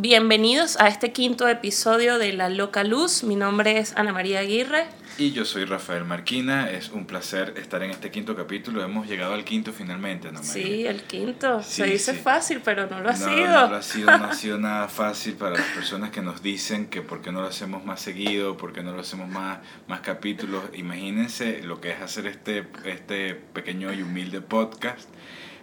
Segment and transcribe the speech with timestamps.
[0.00, 3.24] Bienvenidos a este quinto episodio de La Loca Luz.
[3.24, 4.86] Mi nombre es Ana María Aguirre.
[5.18, 6.70] Y yo soy Rafael Marquina.
[6.70, 8.80] Es un placer estar en este quinto capítulo.
[8.84, 10.52] Hemos llegado al quinto finalmente, ¿no, María?
[10.52, 11.64] Sí, el quinto.
[11.64, 12.20] Sí, Se dice sí.
[12.20, 13.48] fácil, pero no lo ha no, sido.
[13.48, 16.86] No lo ha sido, no ha sido nada fácil para las personas que nos dicen
[16.86, 19.98] que por qué no lo hacemos más seguido, por qué no lo hacemos más, más
[20.02, 20.62] capítulos.
[20.74, 25.08] Imagínense lo que es hacer este, este pequeño y humilde podcast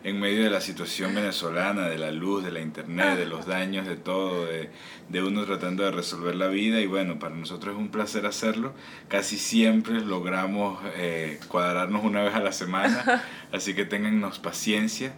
[0.05, 3.87] en medio de la situación venezolana, de la luz, de la internet, de los daños,
[3.87, 4.69] de todo, de,
[5.09, 6.79] de uno tratando de resolver la vida.
[6.79, 8.75] Y bueno, para nosotros es un placer hacerlo.
[9.07, 15.15] Casi siempre logramos eh, cuadrarnos una vez a la semana, así que téngannos paciencia.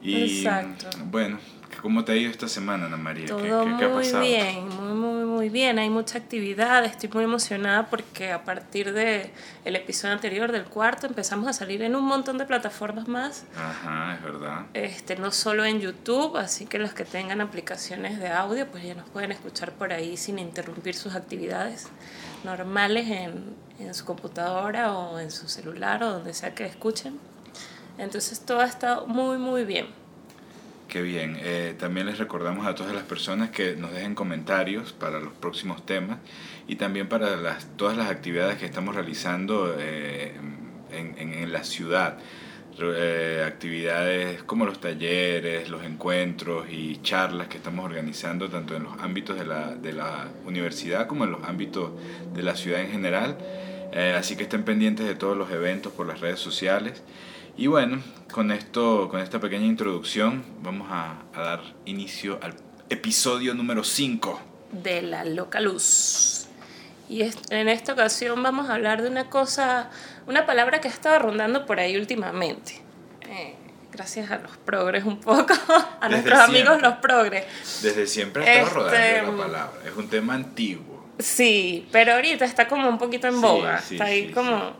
[0.00, 0.90] Y Exacto.
[1.06, 1.40] bueno,
[1.84, 3.26] ¿cómo te ha ido esta semana, Ana María?
[3.28, 5.78] Todo ¿Qué, qué- qué ha muy bien, muy, muy, muy bien.
[5.78, 6.82] Hay mucha actividad.
[6.86, 9.30] Estoy muy emocionada porque a partir del
[9.66, 13.44] el episodio anterior, del cuarto, empezamos a salir en un montón de plataformas más.
[13.54, 14.62] Ajá, es verdad.
[14.72, 18.94] Este, no solo en YouTube, así que los que tengan aplicaciones de audio, pues ya
[18.94, 21.88] nos pueden escuchar por ahí sin interrumpir sus actividades
[22.44, 27.18] normales en, en su computadora o en su celular o donde sea que escuchen.
[27.98, 29.86] Entonces todo ha estado muy, muy bien.
[30.94, 31.36] Qué bien.
[31.42, 35.84] Eh, también les recordamos a todas las personas que nos dejen comentarios para los próximos
[35.84, 36.18] temas
[36.68, 40.34] y también para las, todas las actividades que estamos realizando eh,
[40.92, 42.18] en, en- en la ciudad.
[42.80, 48.92] Eh, actividades como los talleres, los encuentros y charlas que estamos organizando tanto en los
[49.00, 51.90] ámbitos de la, de la universidad como en los ámbitos
[52.32, 53.36] de la ciudad en general.
[53.92, 57.02] Eh, así que estén pendientes de todos los eventos por las redes sociales.
[57.56, 58.02] Y bueno,
[58.32, 62.54] con esto, con esta pequeña introducción, vamos a, a dar inicio al
[62.90, 64.40] episodio número 5.
[64.72, 66.46] de la loca luz.
[67.08, 69.88] Y es- en esta ocasión vamos a hablar de una cosa,
[70.26, 72.82] una palabra que ha estado rondando por ahí últimamente.
[73.28, 73.54] Eh,
[73.92, 75.52] gracias a los progres un poco,
[76.00, 76.88] a Desde nuestros amigos siempre.
[76.88, 77.44] los progres.
[77.82, 79.80] Desde siempre ha estado Este, rodando la palabra.
[79.86, 81.04] Es un tema antiguo.
[81.20, 83.80] Sí, pero ahorita está como un poquito en Sí, boga.
[83.80, 84.72] sí, está ahí sí, como,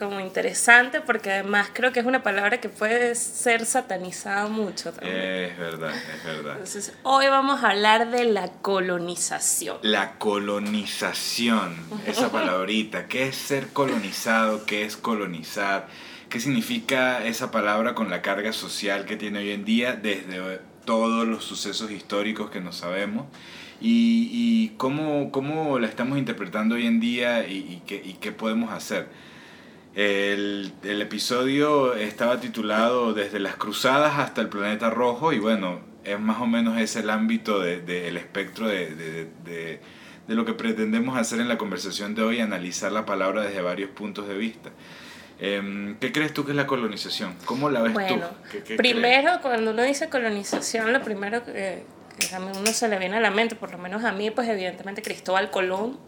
[0.00, 5.16] como interesante porque además creo que es una palabra que puede ser satanizada mucho también.
[5.16, 6.52] Es verdad, es verdad.
[6.52, 9.76] Entonces, hoy vamos a hablar de la colonización.
[9.82, 13.06] La colonización, esa palabrita.
[13.06, 14.64] ¿Qué es ser colonizado?
[14.64, 15.86] ¿Qué es colonizar?
[16.30, 21.28] ¿Qué significa esa palabra con la carga social que tiene hoy en día desde todos
[21.28, 23.26] los sucesos históricos que no sabemos?
[23.82, 28.32] ¿Y, y cómo, cómo la estamos interpretando hoy en día y, y qué, y qué
[28.32, 29.29] podemos hacer?
[29.94, 36.18] El, el episodio estaba titulado Desde las cruzadas hasta el planeta rojo y bueno, es
[36.18, 39.80] más o menos ese el ámbito del de, el espectro de, de- de-
[40.28, 43.90] de lo que pretendemos hacer en la conversación de hoy, analizar la palabra desde varios
[43.90, 44.70] puntos de vista.
[45.40, 47.34] Em, ¿Qué crees tú que es la colonización?
[47.46, 48.34] ¿Cómo la ves Bueno, tú?
[48.52, 51.82] ¿Qué- qué primero cuando uno dice colonización, lo primero que,
[52.16, 54.48] que a uno se le viene a la mente, por lo menos a mí, pues
[54.48, 55.98] evidentemente Cristóbal Colón,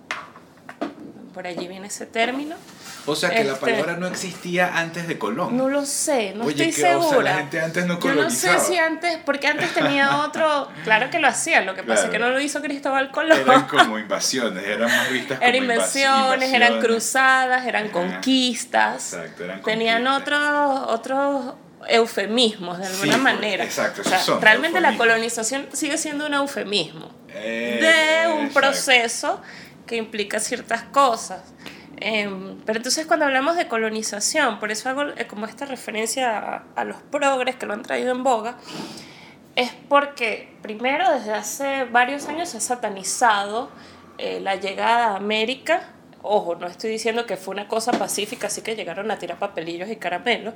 [1.33, 2.57] por allí viene ese término.
[3.07, 5.57] O sea, que la este- palabra no existía antes de Colón.
[5.57, 7.09] No lo sé, no Oye, estoy que, o segura.
[7.11, 8.61] sea, la gente antes no Yo no sé colonizaba.
[8.61, 12.19] si antes, porque antes tenía otro, claro que lo hacía, lo que pasa es que
[12.19, 12.35] no Claro.
[12.35, 13.41] lo hizo Cristóbal Colón.
[13.41, 16.85] Eran como invasiones, eran más vistas como Eran invas- invenciones, eran invasiones.
[16.85, 19.13] cruzadas, eran conquistas.
[19.15, 20.23] Exacto, eran Tenían conquistas.
[20.23, 21.55] otros otros
[21.89, 23.65] eufemismos de alguna Sí, por- manera.
[23.65, 28.61] exacto, O sea, son realmente la colonización sigue siendo un eufemismo Eh, de un exacto.
[28.61, 29.43] proceso
[29.87, 31.55] que implica ciertas cosas.
[32.05, 36.85] Em, pero entonces cuando hablamos de colonización, por eso hago eh, como esta referencia a,
[36.85, 38.57] los progres que lo han traído en boga,
[39.55, 43.71] es porque primero desde hace varios años se ha satanizado
[44.19, 45.91] eh, la llegada a América.
[46.23, 49.89] Ojo, no estoy diciendo que fue una cosa pacífica, así que llegaron a tirar papelillos
[49.89, 50.55] y caramelos,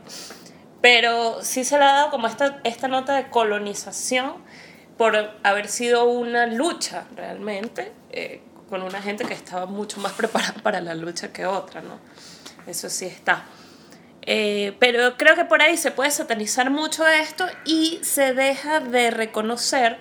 [0.81, 4.35] pero sí se le ha dado como esta, esta nota de colonización
[4.97, 10.55] por haber sido una lucha realmente eh, con una gente que estaba mucho más preparada
[10.63, 11.99] para la lucha que otra, ¿no?
[12.67, 13.45] Eso sí está.
[14.23, 19.13] Eh, pero creo que por ahí se puede satanizar mucho esto y se deja de
[19.13, 19.99] reconocer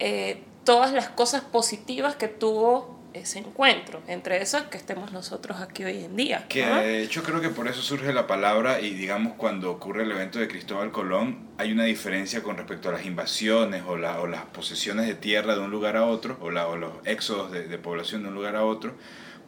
[0.00, 5.84] eh, todas las cosas positivas que tuvo ese encuentro, entre esas que estemos nosotros aquí
[5.84, 6.46] hoy en día.
[6.48, 6.76] Que ¿no?
[6.76, 10.38] de hecho creo que por eso surge la palabra y digamos cuando ocurre el evento
[10.38, 14.42] de Cristóbal Colón hay una diferencia con respecto a las invasiones o, la- o las
[14.46, 17.78] posesiones de tierra de un lugar a otro o, la- o los éxodos de, de
[17.78, 18.94] población de un lugar a otro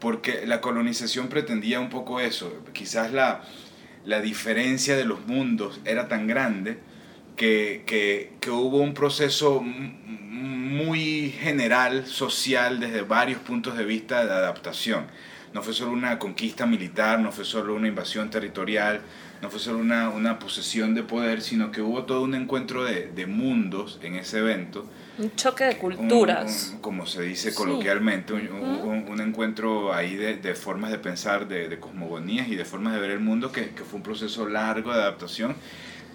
[0.01, 3.43] porque la colonización pretendía un poco eso, quizás la,
[4.05, 6.79] la diferencia de los mundos era tan grande
[7.37, 9.63] que, que, que hubo un proceso
[10.75, 15.07] muy general, social, desde varios puntos de vista de adaptación.
[15.53, 19.01] No fue solo una conquista militar, no fue solo una invasión territorial,
[19.41, 23.13] no fue solo una, una posesión de poder, sino que hubo todo un encuentro de,
[23.13, 24.85] de mundos en ese evento.
[25.17, 26.71] Un choque de culturas.
[26.71, 30.99] Un, un, como se dice coloquialmente, un, un, un, encuentro ahí de, de, formas de
[30.99, 34.03] pensar, de, de cosmogonías y de formas de ver el mundo, que, que fue un
[34.03, 35.55] proceso largo de adaptación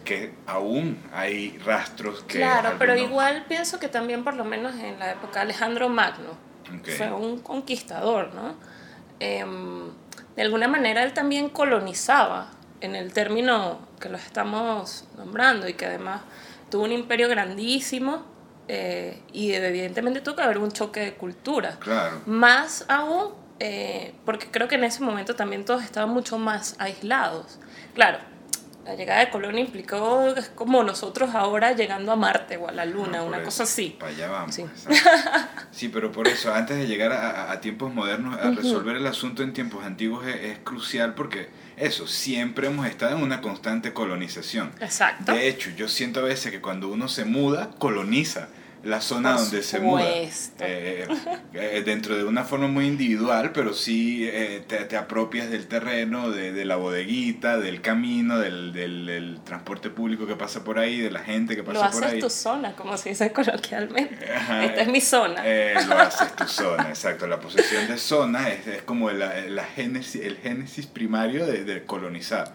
[0.03, 2.37] que aún hay rastros que...
[2.37, 6.37] Claro, pero igual pienso que también por lo menos en la época Alejandro Magno
[6.79, 6.95] okay.
[6.95, 8.55] fue un conquistador, ¿no?
[9.19, 9.45] Eh,
[10.35, 12.51] de alguna manera él también colonizaba
[12.81, 16.21] en el término que lo estamos nombrando y que además
[16.69, 18.23] tuvo un imperio grandísimo
[18.67, 21.77] eh, y evidentemente tuvo que haber un choque de cultura.
[21.79, 22.21] Claro.
[22.25, 27.59] Más aún, eh, porque creo que en ese momento también todos estaban mucho más aislados.
[27.93, 28.19] Claro,
[28.89, 32.85] la llegada de Colón implicó es como nosotros ahora llegando a Marte o a la
[32.85, 33.95] Luna, ah, una eso, cosa así.
[33.99, 34.55] Para allá vamos.
[34.55, 34.65] Sí.
[35.71, 35.89] sí.
[35.89, 39.53] pero por eso, antes de llegar a, a tiempos modernos, a resolver el asunto en
[39.53, 44.71] tiempos antiguos es, es, crucial porque eso, siempre hemos estado en una constante colonización.
[44.81, 45.33] Exacto.
[45.33, 48.49] De hecho, yo siento a veces que cuando uno se muda, coloniza
[48.83, 49.77] la zona Por donde supuesto.
[49.77, 50.67] se muda.
[50.67, 51.07] Eh,
[51.53, 56.31] eh, dentro de una forma muy individual, pero sí eh, te, te, apropias del terreno,
[56.31, 60.99] de, de, la bodeguita, del camino, del, del, del, transporte público que pasa por ahí,
[60.99, 61.99] de la gente que pasa por ahí.
[62.01, 64.31] Lo haces tu zona, como se dice coloquialmente.
[64.31, 65.41] Ajá, Esta es mi zona.
[65.43, 67.27] Eh, lo haces tu zona, exacto.
[67.27, 71.83] La posesión de zona es, es como la, la génesis, el génesis primario de, de
[71.83, 72.53] colonizar.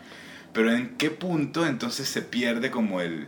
[0.54, 3.26] Pero ¿en qué punto entonces se pierde como el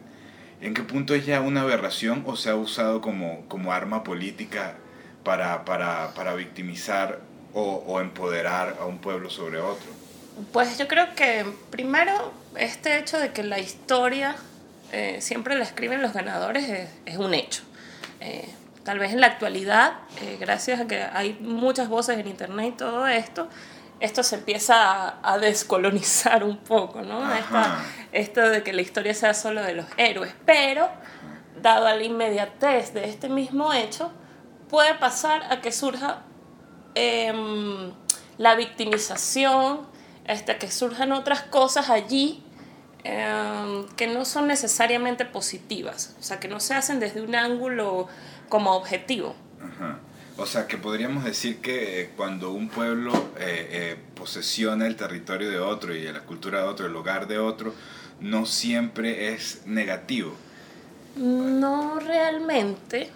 [0.66, 4.74] ¿En qué punto es ya una aberración o se ha usado como, como arma política
[5.22, 7.20] para, para, para victimizar
[7.54, 9.86] o, empoderar a un pueblo sobre otro?
[10.52, 14.34] Pues yo creo que primero este hecho de que la historia
[14.90, 17.62] eh, siempre la escriben los ganadores es, es un hecho.
[18.20, 18.48] Eh,
[18.82, 22.76] tal vez en la actualidad, eh, gracias a que hay muchas voces en internet y
[22.76, 23.48] todo esto,
[24.00, 27.32] esto se empieza a, a descolonizar un poco, ¿no?
[27.34, 27.78] Esta,
[28.12, 30.88] esto de que la historia sea solo de los héroes, pero
[31.60, 34.12] dado a la inmediatez de este mismo hecho,
[34.68, 36.22] puede pasar a que surja
[36.94, 37.32] eh,
[38.38, 39.86] la victimización,
[40.28, 42.42] hasta que surjan otras cosas allí
[43.04, 48.08] eh, que no son necesariamente positivas, o sea, que no se hacen desde un ángulo
[48.48, 49.34] como objetivo.
[49.60, 50.00] Ajá.
[50.38, 55.50] O sea, que podríamos decir que eh, cuando un pueblo eh, eh, posesiona el territorio
[55.50, 57.72] de otro y la cultura de otro, el hogar de otro,
[58.20, 60.34] no siempre es negativo.
[61.16, 63.08] No realmente,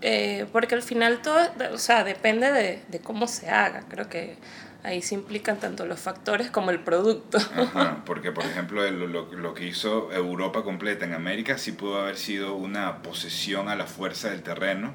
[0.00, 1.40] eh, porque al final todo,
[1.72, 3.82] o sea, depende de, de, cómo se haga.
[3.88, 4.36] Creo que
[4.84, 7.38] ahí se implican tanto los factores como el producto.
[7.38, 12.00] Ajá, porque por ejemplo lo, lo, lo que hizo Europa completa en América sí pudo
[12.00, 14.94] haber sido una posesión a la fuerza del terreno.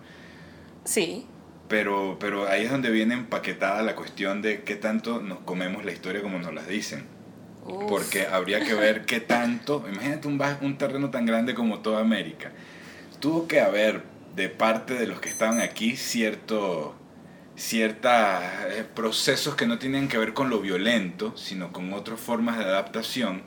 [0.86, 1.28] Sí
[1.68, 5.92] pero, pero ahí es donde viene empaquetada la cuestión de qué tanto nos comemos la
[5.92, 7.06] historia como nos las dicen.
[7.66, 7.86] Uf.
[7.90, 12.52] Porque habría que ver qué tanto, imagínate un, un terreno tan grande como toda América.
[13.20, 14.04] Tuvo que haber
[14.36, 16.96] de parte de los que estaban aquí cierto
[17.56, 22.58] ciertos eh, procesos que no tienen que ver con lo violento, sino con otras formas
[22.58, 23.44] de adaptación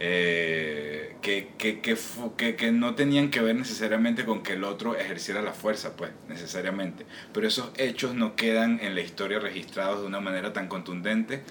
[0.00, 1.96] eh, que, que, que,
[2.36, 6.12] que, que, no tenían que ver necesariamente con que el otro ejerciera la fuerza, pues,
[6.28, 7.04] necesariamente.
[7.32, 11.42] Pero esos hechos no quedan en la historia registrados de una manera tan contundente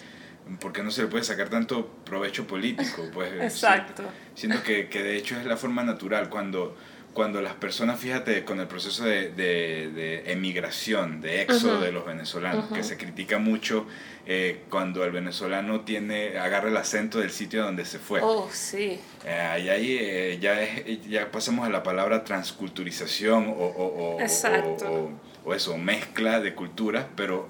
[0.61, 3.33] porque no se le puede sacar tanto provecho político, pues.
[3.41, 4.03] Exacto.
[4.33, 6.77] Siento que, que de hecho es la forma natural cuando
[7.17, 11.85] cuando las personas, fíjate, con el proceso de, de, de emigración, de éxodo uh -huh.
[11.85, 12.75] de los venezolanos, uh -huh.
[12.75, 13.87] que se critica mucho
[14.27, 18.19] eh, cuando el venezolano tiene, agarra el acento del sitio donde se fue.
[18.21, 18.99] Oh, sí.
[19.25, 24.17] Eh, ahí, ahí eh, ya, es, ya pasamos a la palabra transculturización o, o, o,
[24.17, 25.11] o,
[25.43, 27.49] o eso, mezcla de culturas, pero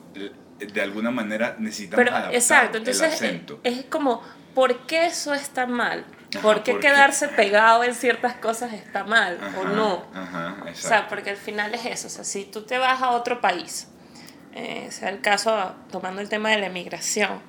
[0.60, 2.78] de alguna manera necesitamos pero, adaptar exacto.
[2.78, 3.60] Entonces, el acento.
[3.66, 4.24] Es, es como,
[4.56, 6.06] ¿por qué eso está mal?
[6.42, 10.06] ¿Por qué quedarse pegado en ciertas cosas está mal ajá, o no?
[10.14, 12.08] Ajá, o sea, porque al final es eso.
[12.08, 13.88] O sea, si tú te vas a otro país,
[14.54, 17.42] eh, sea el caso tomando el tema de la emigración,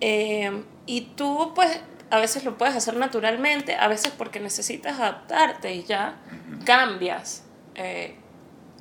[0.00, 5.74] eh, y tú pues a veces lo puedes hacer naturalmente, a veces porque necesitas adaptarte
[5.74, 6.16] y ya
[6.64, 7.44] cambias.
[7.74, 8.16] Eh,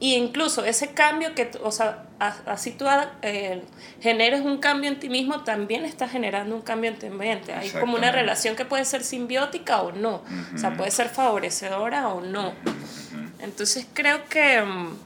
[0.02, 2.06] y incluso ese cambio que, o sea,
[2.48, 2.86] así tú
[3.22, 3.62] eh,
[4.02, 7.54] generes un cambio en ti mismo, también estás generando un cambio en tu ambiente.
[7.54, 10.16] Hay como una relación que puede ser simbiótica o no.
[10.16, 10.56] Uh -huh.
[10.56, 12.48] O sea, puede ser favorecedora o no.
[12.48, 13.32] Uh -huh.
[13.42, 14.98] Entonces creo que um,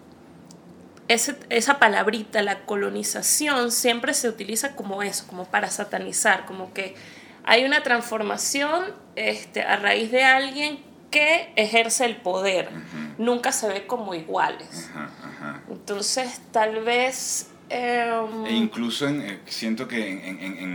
[1.10, 6.96] ese, esa palabrita, la colonización, siempre se utiliza como eso, como para satanizar, como que
[7.44, 12.70] hay una transformación este, a raíz de alguien que ejerce el poder.
[12.74, 13.16] Uh -huh.
[13.20, 14.92] Nunca se ve como iguales.
[14.94, 15.74] Uh -huh.
[15.78, 17.52] Entonces, tal vez...
[17.70, 18.12] Eh,
[18.48, 20.72] e incluso en, siento que en, en, en,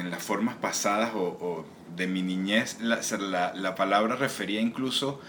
[0.00, 1.64] en, las formas pasadas o, o
[1.96, 5.20] de mi niñez, la, la, la palabra refería incluso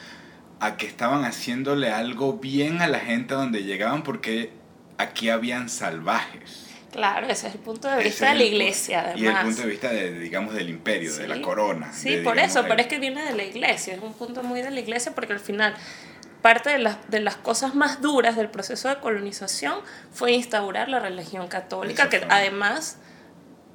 [0.60, 4.52] a que estaban haciéndole algo bien a la gente donde llegaban porque
[4.98, 6.69] aquí habían salvajes.
[6.92, 9.22] Claro, ese es el punto de vista de la iglesia, además.
[9.22, 11.94] Y el punto de vista, de, digamos, del imperio, de la corona.
[11.94, 14.72] Sí, por eso, pero es que viene de la iglesia, es un punto muy de
[14.72, 15.76] la iglesia porque al final
[16.42, 19.76] parte de las, de las cosas más duras del proceso de colonización
[20.12, 22.98] fue instaurar la religión católica, que además,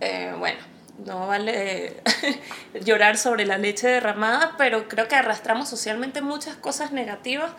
[0.00, 0.58] eh, bueno,
[1.04, 1.96] no vale
[2.84, 7.52] llorar sobre la leche derramada, pero creo que arrastramos socialmente muchas cosas negativas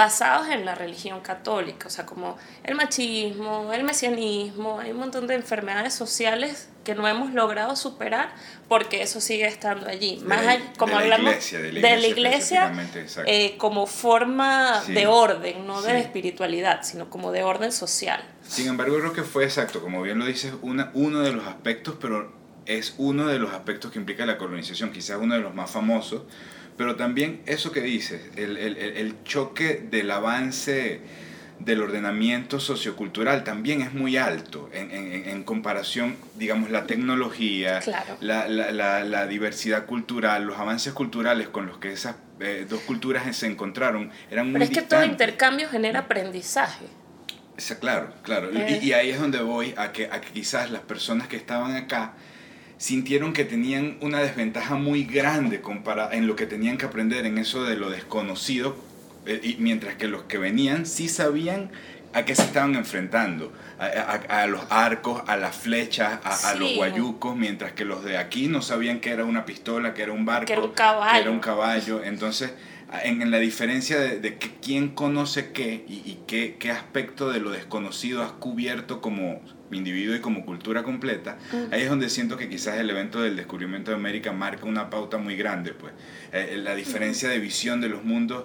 [0.00, 5.26] basadas en la religión católica, o sea, como el machismo, el mesianismo, hay un montón
[5.26, 8.32] de enfermedades sociales que no hemos logrado superar
[8.66, 10.18] porque eso sigue estando allí.
[10.24, 10.40] Más
[10.78, 12.72] como de hablamos iglesia, de la iglesia,
[13.26, 18.24] eh, como forma de orden, no de espiritualidad, sino como de orden social.
[18.48, 21.96] Sin embargo, creo que fue exacto, como bien lo dices, una, uno de los aspectos,
[22.00, 22.32] pero
[22.64, 26.22] es uno de los aspectos que implica la colonización, quizás uno de los más famosos,
[26.80, 31.02] pero también eso que dices, el, el, el choque del avance
[31.58, 37.80] del ordenamiento sociocultural también es muy alto en, en, en comparación, digamos, la tecnología,
[38.20, 43.36] la, la, la, diversidad cultural, los avances culturales con los que esas eh, dos culturas
[43.36, 46.86] se encontraron eran muy Pero es que todo intercambio genera aprendizaje.
[47.78, 48.50] claro, claro.
[48.54, 48.80] Y, eh.
[48.80, 52.14] y, ahí es donde voy a que, a que quizás las personas que estaban acá
[52.80, 55.60] sintieron que tenían una desventaja muy grande
[56.12, 58.74] en lo que tenían que aprender en eso de lo desconocido,
[59.26, 61.70] eh, y mientras que los que venían sí sabían
[62.14, 67.72] a qué se estaban enfrentando, a, los arcos, a las flechas, a, los guayucos, mientras
[67.72, 70.54] que los de aquí no sabían que era una pistola, que era un barco, que
[70.54, 71.12] era un caballo.
[71.12, 72.02] Que era un caballo.
[72.02, 72.52] Entonces,
[73.04, 77.50] en, la diferencia de, que quién conoce qué y, y qué, qué aspecto de lo
[77.50, 79.40] desconocido has cubierto como
[79.72, 81.38] individuo y como cultura completa,
[81.70, 85.18] ahí es donde siento que quizás el evento del descubrimiento de América marca una pauta
[85.18, 85.92] muy grande, pues.
[86.32, 88.44] Eh, la diferencia de visión de los mundos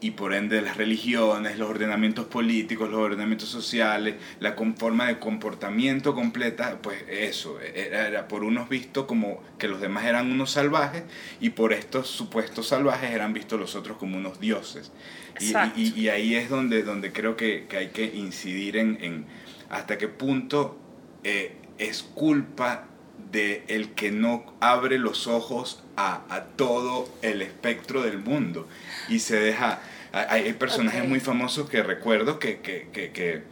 [0.00, 6.14] y por ende las religiones, los ordenamientos políticos, los ordenamientos sociales, la forma de comportamiento
[6.14, 11.02] completa, pues eso, era, por unos visto como que los demás eran unos salvajes
[11.40, 14.90] y por estos supuestos salvajes eran vistos los otros como unos dioses.
[15.38, 19.24] Y, y, ahí es donde, donde creo que, que hay que incidir en, en
[19.70, 20.78] hasta qué punto
[21.24, 22.86] eh, es culpa
[23.30, 28.68] de el que no abre los ojos a, a, todo el espectro del mundo.
[29.08, 29.80] Y se deja
[30.12, 33.42] hay, personajes muy famosos que recuerdo que, que, que, que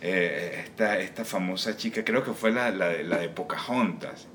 [0.00, 4.28] eh, esta, esta, famosa chica, creo que fue la, la, la de Pocahontas,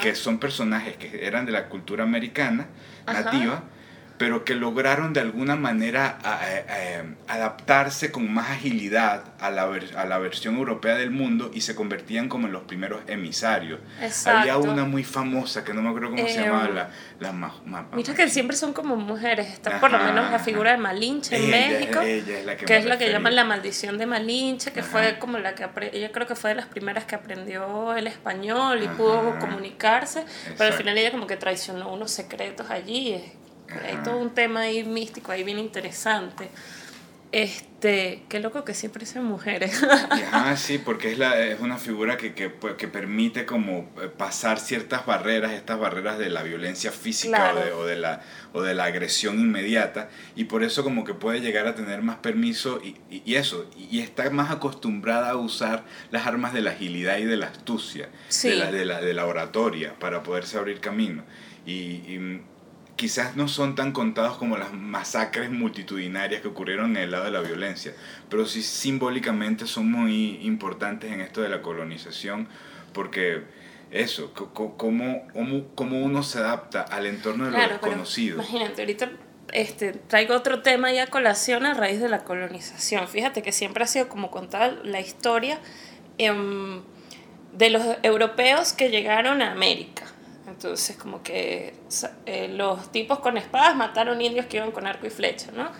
[0.00, 2.66] que son personajes que eran de la cultura americana,
[3.06, 3.64] nativa,
[4.22, 6.16] pero que lograron de alguna manera
[7.26, 12.28] adaptarse con más agilidad a la, a la versión europea del mundo y se convertían
[12.28, 13.80] como en los primeros emisarios.
[14.24, 16.88] Había una muy famosa que no me acuerdo cómo se llamaba, em, la,
[17.18, 21.34] la Mira que siempre son como mujeres, está por lo menos la figura de Malinche
[21.34, 25.56] en México, que, es la que llaman la maldición de Malinche, que fue como la
[25.56, 30.24] que, ella creo que fue de las primeras que aprendió el español y pudo comunicarse,
[30.56, 33.20] pero al final ella como que traicionó unos secretos allí
[33.84, 36.48] hay todo un tema ahí místico, ahí bien interesante.
[37.32, 39.82] Este, qué loco que siempre sean mujeres.
[40.34, 44.08] Ah, sí, porque es, la, es una figura que, que, pues, que, permite como eh,
[44.08, 48.60] pasar ciertas barreras, estas barreras de la violencia física o, de, o, de, la, o
[48.60, 52.80] de la agresión inmediata, y por eso como que puede llegar a tener más permiso
[52.82, 57.24] y, y, eso, y está más acostumbrada a usar las armas de la agilidad y
[57.24, 58.10] de la astucia,
[58.42, 61.24] de, la, de, la, de la oratoria, para poderse abrir camino.
[61.64, 62.42] Y, y
[63.02, 67.32] quizás no son tan contados como las masacres multitudinarias que ocurrieron en el lado de
[67.32, 67.92] la violencia,
[68.28, 72.46] pero sí simbólicamente son muy importantes en esto de la colonización,
[72.92, 73.42] porque
[73.90, 75.26] eso, cómo,
[75.74, 78.36] cómo uno se adapta al entorno de lo desconocido.
[78.36, 79.10] Imagínate, ahorita
[79.52, 83.08] este, traigo otro tema ya a colación a raíz de la colonización.
[83.08, 85.58] Fíjate que siempre ha sido como contar la historia
[86.18, 86.82] em,
[87.52, 90.04] de los europeos que llegaron a América.
[90.62, 91.74] Entonces, como que
[92.24, 95.72] eh, los tipos con espadas mataron indios que iban con arco y flecha, ¿no?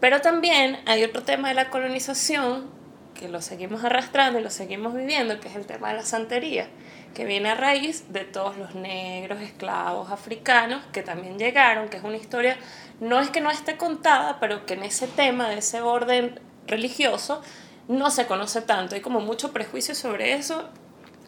[0.00, 2.68] Pero también hay otro tema de la colonización
[3.14, 6.66] que lo seguimos arrastrando y lo seguimos viviendo, que es el tema de la santería,
[7.14, 12.02] que viene a raíz de todos los negros, esclavos, africanos que también llegaron, que es
[12.02, 12.56] una historia,
[12.98, 17.42] no es que no esté contada, pero que en ese tema de ese orden religioso
[17.86, 18.96] no se conoce tanto.
[18.96, 20.68] Hay como mucho prejuicio sobre eso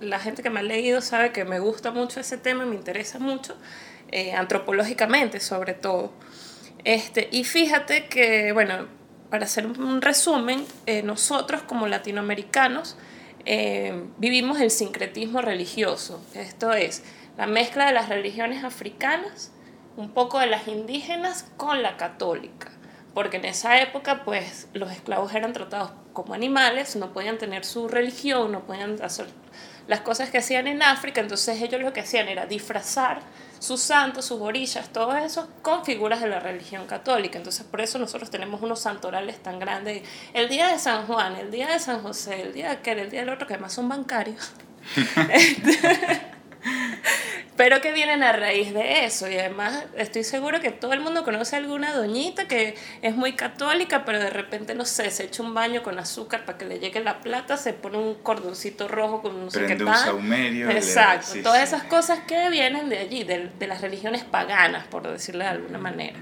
[0.00, 3.18] la gente que me ha leído sabe que me gusta mucho ese tema, me interesa
[3.18, 3.56] mucho,
[4.10, 6.12] eh, antropológicamente sobre todo.
[6.84, 8.86] Este, y fíjate que, bueno,
[9.30, 12.96] para hacer un resumen, eh, nosotros como latinoamericanos
[13.44, 16.24] eh, vivimos el sincretismo religioso.
[16.34, 17.02] Esto es,
[17.36, 19.52] la mezcla de las religiones africanas,
[19.96, 22.70] un poco de las indígenas con la católica,
[23.14, 27.88] porque en esa época pues los esclavos eran tratados como animales, no podían tener su
[27.88, 29.26] religión, no podían hacer
[29.88, 33.20] las cosas que hacían en África, entonces ellos lo que hacían era disfrazar
[33.58, 37.38] sus santos, sus orillas, todo eso con figuras de la religión católica.
[37.38, 40.02] Entonces por eso nosotros tenemos unos santorales tan grandes.
[40.32, 43.10] El día de San Juan, el día de San José, el día de aquel, el
[43.10, 44.52] día del otro, que además son bancarios.
[47.58, 49.28] pero que vienen a raíz de eso.
[49.28, 53.32] Y además estoy seguro que todo el mundo conoce a alguna doñita que es muy
[53.34, 56.78] católica, pero de repente, no sé, se echa un baño con azúcar para que le
[56.78, 60.70] llegue la plata, se pone un cordoncito rojo con un Prende un saumerio.
[60.70, 65.42] Exacto, todas esas cosas que vienen de allí, de, de las religiones paganas, por decirlo
[65.42, 66.18] de alguna manera.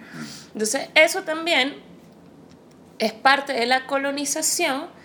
[0.55, 1.77] Entonces, eso también
[2.99, 4.96] es parte de la colonización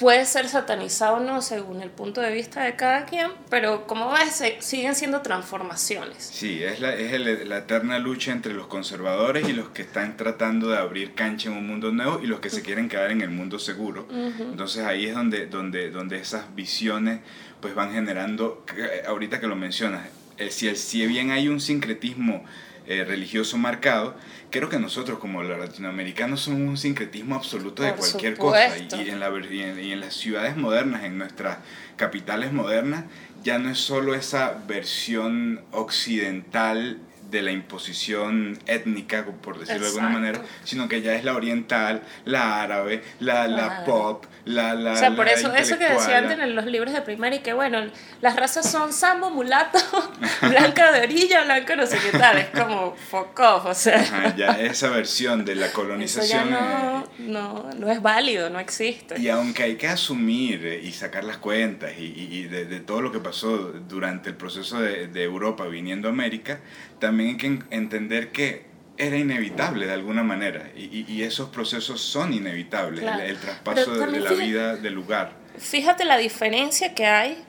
[0.00, 4.10] puede ser satanizado o no según el punto de vista de cada quien, pero como
[4.10, 6.16] ves, siguen siendo transformaciones.
[6.32, 10.70] Sí, es, la, es la eterna lucha entre los conservadores y los que están tratando
[10.70, 13.30] de abrir cancha en un mundo nuevo y los que se quieren quedar en el
[13.30, 14.08] mundo seguro.
[14.10, 17.20] Entonces ahí es donde, donde, donde esas visiones
[17.60, 18.64] pues van generando,
[19.06, 22.42] ahorita que lo mencionas, eh, si, el, si bien hay un sincretismo
[22.86, 24.14] eh, religioso marcado,
[24.50, 28.76] creo que nosotros como los latinoamericanos somos un sincretismo absoluto de cualquier cosa.
[28.78, 31.58] Y, en la, y, en, las ciudades modernas, en nuestras
[31.96, 33.04] capitales modernas,
[33.42, 36.98] ya no es solo esa versión occidental
[37.30, 42.02] de la imposición étnica, por decirlo de alguna manera, sino que ya es la oriental,
[42.24, 46.54] la árabe, la, la pop, la, la, o sea, por eso, eso que decían en
[46.54, 47.82] los libros de primaria, y que bueno,
[48.20, 49.78] las razas son sambo, mulato,
[50.42, 54.34] blanca de orilla, blanca no sé qué tal, es como fuck off, o sea.
[54.36, 56.50] ya esa versión de la colonización.
[56.50, 59.20] no, no, no, es válido, no existe.
[59.20, 63.02] Y aunque hay que asumir eh, y sacar las cuentas y, y de, de, todo
[63.02, 66.60] lo que pasó durante el proceso de, de Europa viniendo a América,
[66.98, 72.34] también hay que entender que era inevitable de alguna manera y, y, esos procesos son
[72.34, 75.32] inevitables, el, traspaso de, la vida del lugar.
[75.56, 77.42] Fíjate la diferencia que hay,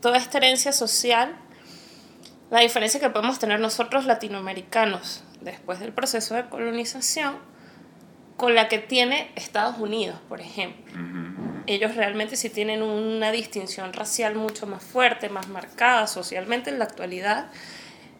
[0.00, 1.36] toda esta herencia social,
[2.50, 7.36] la diferencia que podemos tener nosotros latinoamericanos después del proceso de colonización
[8.36, 10.92] con la que tiene Estados Unidos, por ejemplo.
[11.66, 16.84] Ellos realmente sí tienen una distinción racial mucho más fuerte, más marcada socialmente en la
[16.84, 17.46] actualidad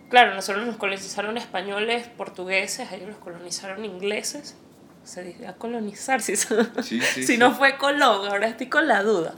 [0.09, 4.57] Claro, nosotros nos colonizaron españoles, portugueses, ellos los colonizaron ingleses.
[5.03, 6.37] Se diría colonizar, si,
[6.87, 9.35] si no fue Colón, ahora estoy con la duda.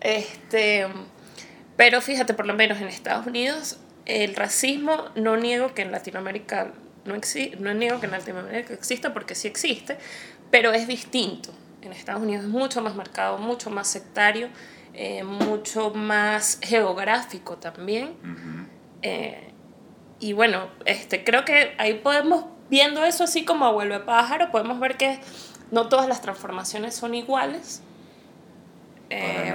[0.00, 0.86] Este,
[1.76, 6.72] pero fíjate, por lo menos en Estados Unidos, el racismo no niego que en Latinoamérica
[7.04, 9.98] no, exi no niego que en Latinoamérica exista porque sí existe,
[10.50, 11.50] pero es distinto.
[11.80, 14.48] En Estados Unidos es mucho más marcado, mucho más sectario,
[14.92, 18.14] eh, mucho más geográfico también.
[18.24, 19.47] Uh
[20.20, 24.80] y bueno, este, creo que ahí podemos, viendo eso así como a vuelve pájaro, podemos
[24.80, 25.20] ver que
[25.70, 27.82] no todas las transformaciones son iguales.
[29.10, 29.54] Eh,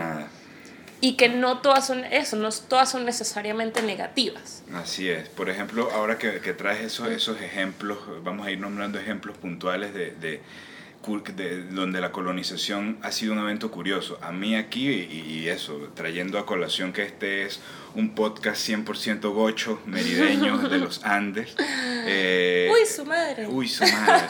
[0.99, 4.63] y que no todas son eso, no todas son necesariamente negativas.
[4.73, 5.27] Así es.
[5.27, 9.93] Por ejemplo, ahora que, que traes esos, esos ejemplos, vamos a ir nombrando ejemplos puntuales
[9.93, 10.41] de, de
[11.35, 14.17] de, donde la colonización ha sido un evento curioso.
[14.21, 17.59] A mí aquí, y, eso, trayendo a colación que este es
[17.93, 21.55] un podcast 100% gocho, merideño de los Andes.
[21.59, 23.47] Eh, uy, su madre.
[23.47, 24.27] Uy, su madre.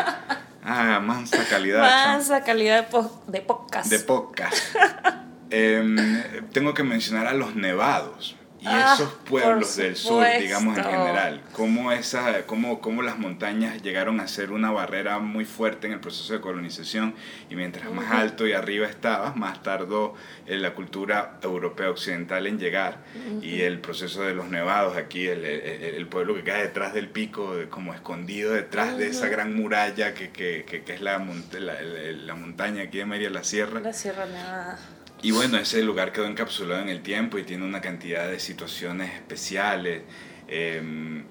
[0.64, 1.82] Ah, mansa calidad.
[1.82, 3.90] Mansa calidad de, de podcast.
[3.90, 4.76] De podcast.
[5.56, 10.86] Em, tengo que mencionar a los nevados y ah, esos pueblos del sur, digamos en
[10.86, 15.94] general, cómo, esa, cómo, cómo las montañas llegaron a ser una barrera muy fuerte en
[15.94, 17.14] el proceso de colonización
[17.50, 20.14] y mientras más alto y arriba estabas, más tardó
[20.48, 23.00] en la cultura europea occidental en llegar.
[23.42, 27.54] Y el proceso de los nevados aquí, el, el, pueblo que queda detrás del pico,
[27.70, 32.84] como escondido detrás de esa gran muralla que, que, que, es la, la, la, montaña
[32.84, 33.82] aquí de María la Sierra.
[33.82, 34.80] La Sierra Nevada.
[35.24, 39.14] Y bueno, ese lugar quedó encapsulado en el tiempo y tiene una cantidad de situaciones
[39.14, 40.04] especiales.
[40.50, 41.24] Em,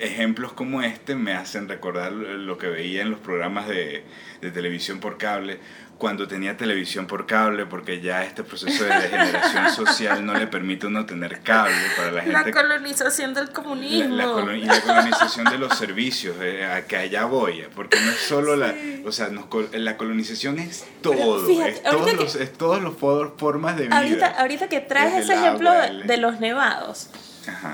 [0.00, 4.02] ejemplos como este me hacen recordar lo que veía en los programas de,
[4.40, 5.60] de televisión por cable
[5.98, 10.86] cuando tenía televisión por cable, porque ya este proceso de degeneración social no le permite
[10.86, 12.32] uno tener cable para la gente.
[12.32, 14.40] La colonización del comunismo.
[14.40, 18.18] La, y la colonización de los servicios, eh, a que allá voy, porque no es
[18.18, 18.74] solo la,
[19.06, 19.30] o sea,
[19.72, 23.96] la colonización es todo, es, todos los, es todas las formas de vida.
[23.96, 27.08] Ahorita, ahorita que traes ese ejemplo de, los nevados,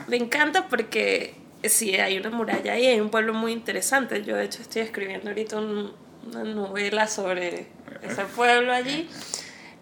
[0.06, 4.44] me encanta porque sí, hay una muralla ahí, hay un pueblo muy interesante, yo de
[4.44, 9.09] hecho estoy escribiendo ahorita una novela sobre ese pueblo allí.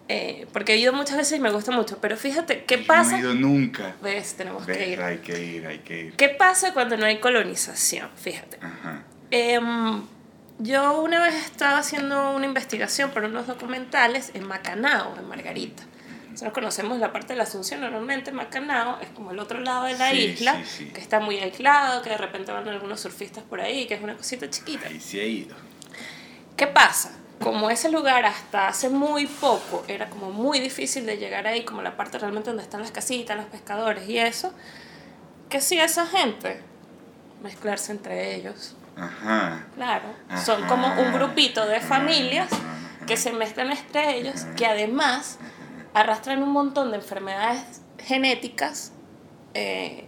[0.07, 3.11] Eh, porque he ido muchas veces y me gusta mucho, pero fíjate, ¿qué Yo pasa?
[3.11, 3.95] No he ido nunca.
[4.01, 4.33] ¿Ves?
[4.33, 5.01] Tenemos que Ve, ir.
[5.01, 6.13] Hay que ir, hay que ir.
[6.13, 8.09] ¿Qué pasa cuando no hay colonización?
[8.17, 8.57] Fíjate.
[8.61, 9.03] Ajá.
[9.29, 10.01] Em,
[10.59, 15.83] yo una vez estaba haciendo una investigación para unos documentales en Macanao, en Margarita.
[16.31, 19.97] Nosotros conocemos la parte de la Asunción, normalmente Macanao es como el otro lado de
[19.97, 20.85] la Sí, isla, sí, sí.
[20.93, 24.15] que está muy aislado, que de repente van algunos surfistas por ahí, que es una
[24.15, 24.87] cosita chiquita.
[24.87, 25.55] Ahí sí he ido.
[26.55, 27.17] ¿Qué pasa?
[27.41, 31.81] Como ese lugar hasta hace muy poco era como muy difícil de llegar ahí, como
[31.81, 34.53] la parte realmente donde están las casitas, los pescadores y eso,
[35.49, 36.61] ¿qué hacía esa gente?
[37.41, 38.75] Mezclarse entre ellos.
[38.95, 39.65] Ajá.
[39.75, 40.03] Claro,
[40.43, 42.49] son como un grupito de familias
[43.07, 45.39] que se mezclan entre ellos, que además
[45.93, 48.91] arrastran un montón de enfermedades genéticas,
[49.53, 50.07] eh,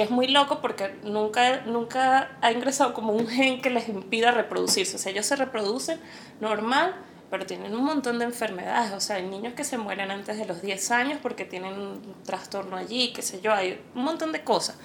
[0.00, 4.30] que es muy loco porque nunca, nunca ha ingresado como un gen que les impida
[4.30, 4.96] reproducirse.
[4.96, 6.00] O sea, ellos se reproducen
[6.40, 6.94] normal,
[7.30, 8.94] pero tienen un montón de enfermedades.
[8.94, 12.14] O sea, hay niños que se mueren antes de los 10 años porque tienen un
[12.24, 14.78] trastorno allí, qué sé yo, hay un montón de cosas.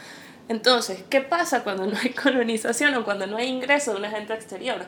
[0.50, 4.34] Entonces, ¿qué pasa cuando no hay colonización o cuando no hay ingreso de una gente
[4.34, 4.86] exterior?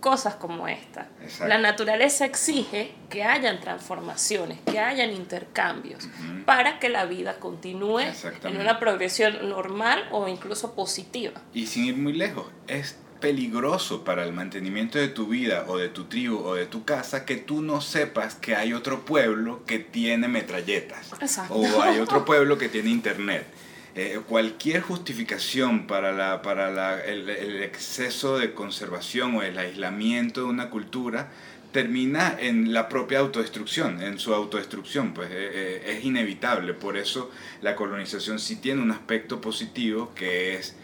[0.00, 1.08] Cosas como esta.
[1.22, 1.48] Exacto.
[1.48, 6.08] La naturaleza exige que hayan transformaciones, que hayan intercambios,
[6.46, 8.00] para que la vida continúe
[8.44, 11.40] en una progresión normal o incluso positiva.
[11.52, 15.88] Y sin ir muy lejos, es peligroso para el mantenimiento de tu vida o de
[15.88, 19.78] tu tribu o de tu casa que tú no sepas que hay otro pueblo que
[19.78, 21.12] tiene metralletas.
[21.20, 21.54] Exacto.
[21.54, 23.46] O hay otro pueblo que tiene internet.
[23.94, 27.28] Eh, cualquier justificación para, la, para la- el,
[27.62, 31.30] exceso de conservación o el aislamiento de una cultura
[31.72, 36.74] termina en la propia autodestrucción, en su autodestrucción, pues eh, eh, es inevitable.
[36.74, 40.76] Por eso la colonización sí tiene un aspecto positivo que es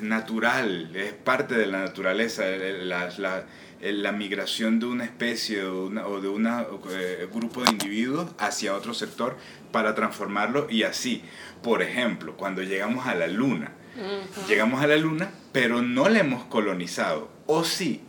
[0.00, 3.46] natural, es parte de la naturaleza, la, la-
[3.80, 6.44] la migración de una especie o, una- o de un
[7.32, 9.36] grupo de individuos hacia otro sector
[9.72, 11.22] para transformarlo y así.
[11.62, 13.72] Por ejemplo, cuando llegamos a la luna,
[14.48, 18.02] llegamos a la luna, pero no la hemos colonizado, o sí.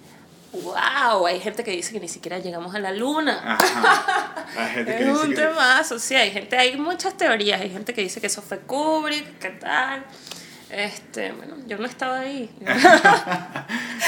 [0.54, 1.26] ¡Wow!
[1.26, 3.42] Hay gente que dice que ni siquiera llegamos a la luna.
[3.56, 4.46] Ajá.
[4.56, 7.70] Hay gente que Es dice un que- temazo, sí, hay gente, hay muchas teorías, hay
[7.72, 10.04] gente que dice que eso fue Kubrick, qué tal.
[10.76, 12.50] Este, bueno, yo no estaba ahí.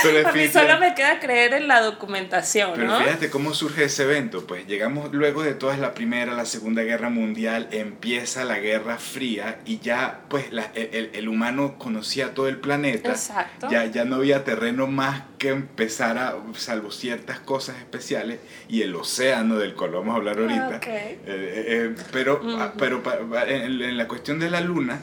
[0.04, 2.99] Pero A mí solo me queda creer en la documentación, Pero ¿no?
[2.99, 4.45] fíjate cómo surge ese evento.
[4.47, 9.60] Pues llegamos luego de toda la Primera, la Segunda Guerra Mundial, empieza la Guerra Fría
[9.65, 13.10] y ya pues la- el, el- el humano conocía todo el planeta.
[13.12, 13.67] Exacto.
[13.69, 18.95] Ya, ya no había terreno más que empezar a, salvo ciertas cosas especiales, y el
[18.95, 20.69] océano del cual vamos a hablar ahorita.
[20.73, 20.88] Ah, ok.
[20.88, 23.04] Eh, eh, eh, pero ah, pero
[23.47, 24.99] en la cuestión de la luna,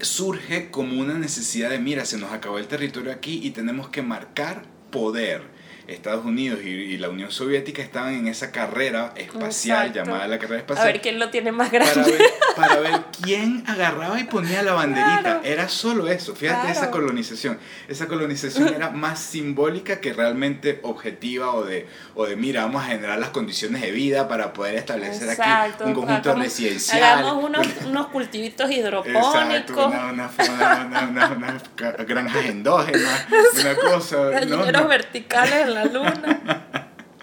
[0.00, 4.02] surge como una necesidad de, mira, se nos acabó el territorio aquí y tenemos que
[4.02, 5.55] marcar poder.
[5.88, 10.04] Estados Unidos y, y la Unión Soviética estaban en esa carrera espacial Exacto.
[10.10, 12.12] llamada la carrera A espacial ver quién lo tiene más para grande.
[12.12, 12.22] ver,
[12.56, 15.20] para ver quién agarraba y ponía la banderita.
[15.22, 15.40] Claro.
[15.44, 16.34] Era solo eso.
[16.34, 16.72] Fíjate Claro.
[16.78, 17.58] esa colonización.
[17.88, 22.86] Esa colonización era más simbólica que realmente objetiva o de, o de mira, vamos a
[22.88, 25.84] generar las condiciones de vida para poder establecer Exacto.
[25.84, 27.02] aquí un conjunto hagamos- residencial.
[27.02, 33.26] Hagamos unos, unos cultivitos Exacto, hidropónicos, una, una, una, una, una- granjas endógenas,
[33.60, 34.16] una cosa.
[34.72, 36.62] no, verticales la luna.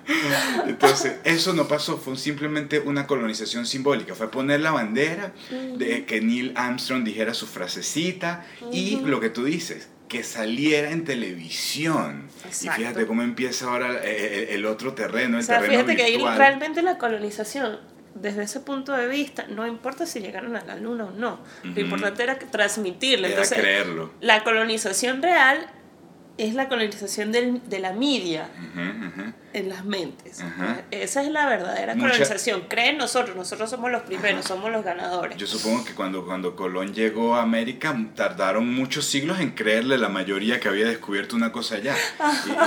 [0.68, 4.16] Entonces, eso no pasó, fue simplemente una colonización simbólica.
[4.16, 5.32] Fue poner la bandera,
[5.78, 11.06] de que Neil Armstrong dijera su frasecita y lo que tú dices, que saliera en
[11.06, 12.28] televisión.
[12.46, 12.82] Exacto.
[12.82, 15.96] Y fíjate cómo empieza ahora eh, el, el otro terreno, O el sea, terreno fíjate
[15.96, 16.38] que ahí virtual.
[16.38, 17.80] realmente la colonización,
[18.14, 21.40] desde ese punto de vista, no importa si llegaron a la luna o no.
[21.64, 21.74] Ujú.
[21.76, 23.28] Lo importante era que transmitirla.
[23.28, 24.12] Era Entonces, creerlo.
[24.22, 25.66] la colonización real
[26.38, 28.50] es la colonización del- de la media
[29.54, 30.44] en las mentes.
[30.90, 32.62] Esa es la verdadera Mucha- colonización.
[32.68, 35.38] Creen nosotros, nosotros somos los primeros, somos los ganadores.
[35.38, 40.10] Yo supongo que cuando, cuando Colón llegó a América tardaron muchos siglos en creerle la
[40.10, 41.96] mayoría que había descubierto una cosa allá.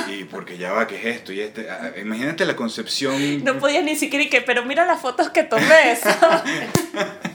[0.09, 1.33] Y, porque ya va, ¿qué es esto?
[1.33, 5.01] Y este, ah, imagínate la concepción No podía ni siquiera y que, pero mira las
[5.01, 5.97] fotos que tomé.
[5.97, 6.43] ¿sabes?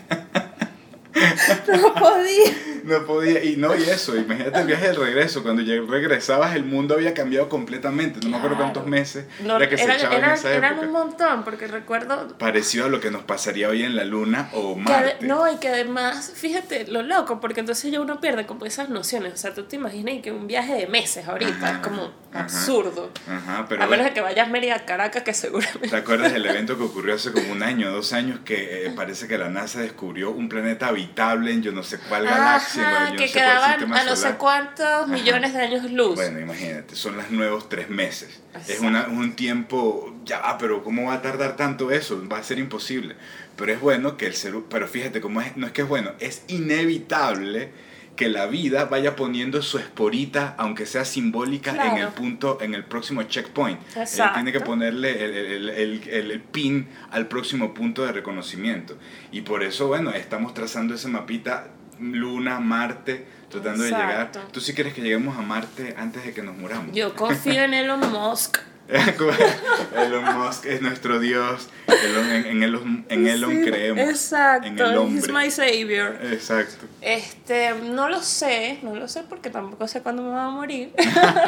[1.67, 2.51] no podía.
[2.83, 6.63] No podía, y no, y eso, imagínate el viaje del regreso, cuando lleg- regresabas el
[6.63, 8.71] mundo había cambiado completamente, no me acuerdo Claro.
[8.73, 10.87] cuántos meses No, era que se eran, echaba en eran- esa eran época.
[10.87, 14.75] un montón, porque recuerdo Parecido a lo que nos pasaría hoy en la Luna o
[14.75, 15.25] Que Marte.
[15.25, 19.33] no, y que además, fíjate lo loco, porque entonces ya uno pierde como esas nociones.
[19.33, 22.43] O sea, tú te imaginas que un viaje de meses ahorita Ajá, es como ajá.
[22.43, 23.11] absurdo.
[23.29, 25.87] Ajá, pero a menos de que vayas media a Caracas, que seguramente.
[25.89, 29.27] ¿te acuerdas del evento que ocurrió hace como un año, dos años, que eh, parece
[29.27, 33.17] que la NASA descubrió un planeta habitable en yo no sé cuál galaxia, Ajá, que
[33.17, 36.15] no sé cuál quedaban a no sé cuántos millones de años luz.
[36.15, 38.41] Bueno, imagínate, son los nuevos tres meses.
[38.55, 38.87] Es Exacto.
[38.87, 42.21] una- un tiempo ya va, pero ¿cómo va a tardar tanto eso?
[42.31, 43.15] Va a ser imposible.
[43.55, 46.11] Pero es bueno que el ser, pero fíjate cómo es, no es que es bueno,
[46.19, 47.69] es inevitable
[48.15, 52.83] que la vida vaya poniendo su esporita, aunque sea simbólica, en el punto, en el
[52.83, 53.79] próximo checkpoint.
[53.95, 55.69] Él tiene que ponerle el, el,
[56.09, 58.97] el, el, pin al próximo punto de reconocimiento.
[59.31, 61.67] Y por eso, bueno, estamos trazando ese mapita
[62.01, 64.31] Luna, Marte, tratando de llegar.
[64.51, 66.95] ¿Tú sí quieres que lleguemos a Marte antes de que nos muramos?
[66.95, 68.57] Yo confío en Elon Musk.
[69.95, 71.69] Elon Musk es nuestro Dios.
[71.87, 74.03] en, Elon, en Elon creemos.
[74.03, 74.67] Exacto.
[74.67, 75.19] En el hombre.
[75.19, 76.19] He's my savior.
[76.23, 76.85] Exacto.
[76.99, 80.91] Este, no lo sé, no lo sé porque tampoco sé cuándo me va a morir.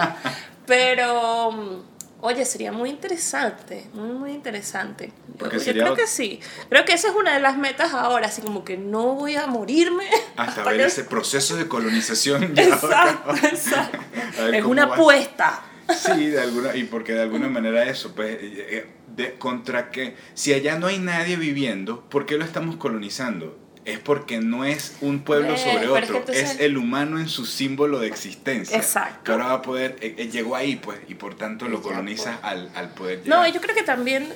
[0.66, 1.84] Pero
[2.26, 5.12] Oye, sería muy interesante, muy, muy interesante.
[5.42, 6.40] Yo, creo que sí.
[6.70, 9.46] Creo que esa es una de las metas ahora, así como que no voy a
[9.46, 10.06] morirme.
[10.38, 12.44] Hasta, ver ese proceso de colonización.
[12.58, 13.98] exacto, exacto.
[14.54, 15.64] Es una apuesta.
[15.94, 20.16] Sí, de alguna, y porque de alguna manera eso, pues, eh, eh, de, contra que,
[20.34, 23.60] si allá no hay nadie viviendo, ¿por qué lo estamos colonizando?
[23.86, 28.08] Es porque no es un pueblo sobre otro, es, el humano en su símbolo de
[28.08, 28.78] existencia.
[28.78, 29.24] Exacto.
[29.24, 32.40] Que ahora va a poder, eh, eh, llegó ahí pues, y por tanto lo coloniza
[32.42, 33.40] al, al, poder llegar.
[33.40, 34.32] No, yo creo que también,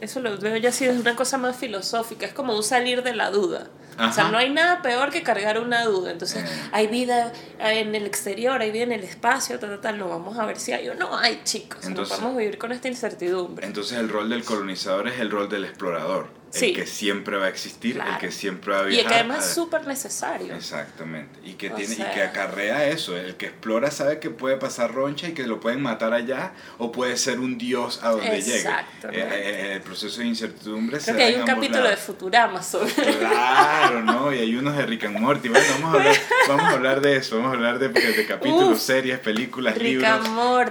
[0.00, 3.14] eso lo veo ya así, es una cosa más filosófica, es como un salir de
[3.14, 3.68] la duda.
[3.98, 6.12] O sea, no hay nada peor que cargar una duda.
[6.12, 6.68] Entonces, eh.
[6.72, 9.98] hay vida en el exterior, hay vida en el espacio, tal, tal, tal.
[9.98, 11.84] No vamos a ver si hay o no hay, chicos.
[11.84, 13.66] Entonces, no vamos a vivir con esta incertidumbre.
[13.66, 17.48] Entonces, el rol del colonizador es el rol del explorador el que siempre va a
[17.48, 19.04] existir, el que siempre va a viajar.
[19.04, 20.54] Y que además es súper necesario.
[20.54, 21.40] Exactamente.
[21.44, 23.16] Y que, tiene, y que acarrea eso.
[23.16, 26.92] El que explora sabe que puede pasar roncha y que lo pueden matar allá o
[26.92, 28.68] puede ser un dios a donde llegue.
[28.68, 34.02] Eh, eh, el proceso de incertidumbre Creo que hay un capítulo de Futurama sobre Claro,
[34.02, 34.32] ¿no?
[34.32, 35.48] Y hay unos de Rick and Morty.
[35.48, 36.16] Bueno, vamos a hablar,
[36.48, 37.36] vamos a hablar de eso.
[37.36, 40.20] Vamos a hablar de, de capítulos, series, películas, libros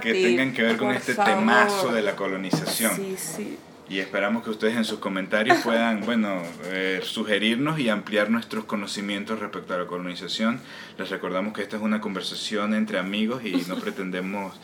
[0.00, 2.94] que tengan que ver con este temazo de la colonización.
[2.94, 3.58] Sí, sí.
[3.92, 9.38] Y esperamos que ustedes en sus comentarios puedan, bueno, eh, sugerirnos y ampliar nuestros conocimientos
[9.38, 10.62] respecto a la colonización.
[10.96, 14.58] Les recordamos que esta es una conversación entre amigos y no pretendemos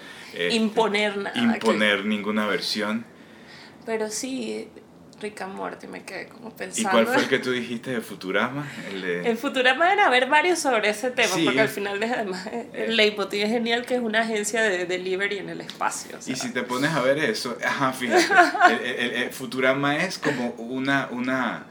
[0.51, 1.39] imponer nada.
[1.39, 3.05] Imponer ninguna versión.
[3.85, 4.69] Pero sí,
[5.21, 6.89] Rick and Morty, me quedé como pensando.
[6.89, 8.67] ¿Y cuál fue el que tú dijiste de Futurama?
[8.91, 9.37] El, de...
[9.37, 13.51] Futurama era ver varios sobre ese tema, porque al final además eh, el leitmotiv es
[13.51, 16.19] genial que es una agencia de delivery en el espacio.
[16.27, 21.67] Y si te pones a ver eso, ajá, fíjate, el, Futurama es como una, una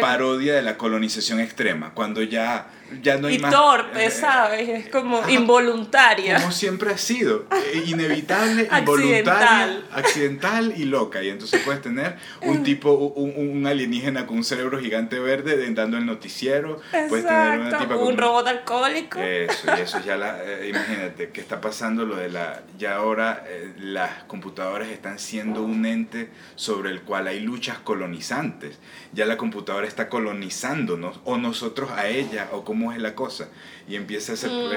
[0.00, 2.68] parodia de la colonización extrema, cuando ya
[3.00, 4.68] ya no hay y torpe, eh, ¿sabes?
[4.68, 6.36] Es como involuntaria.
[6.36, 7.46] Como siempre ha sido.
[7.50, 11.22] Eh, inevitable, involuntaria, accidental y loca.
[11.22, 15.96] Y entonces puedes tener un tipo, un, un alienígena con un cerebro gigante verde dando
[15.96, 16.80] el noticiero.
[17.08, 19.18] Puedes tener una tipa un robot alcohólico.
[19.20, 20.32] Eso, y eso ya la.
[20.42, 22.62] Eh, imagínate, que está pasando lo de la.
[22.76, 23.44] Ya ahora
[23.78, 28.78] las computadoras están siendo un ente sobre el cual hay luchas colonizantes.
[29.12, 33.48] Ya la computadora está colonizándonos, o nosotros a ella, o como es la cosa.
[33.86, 34.70] Y empieza ese, mm.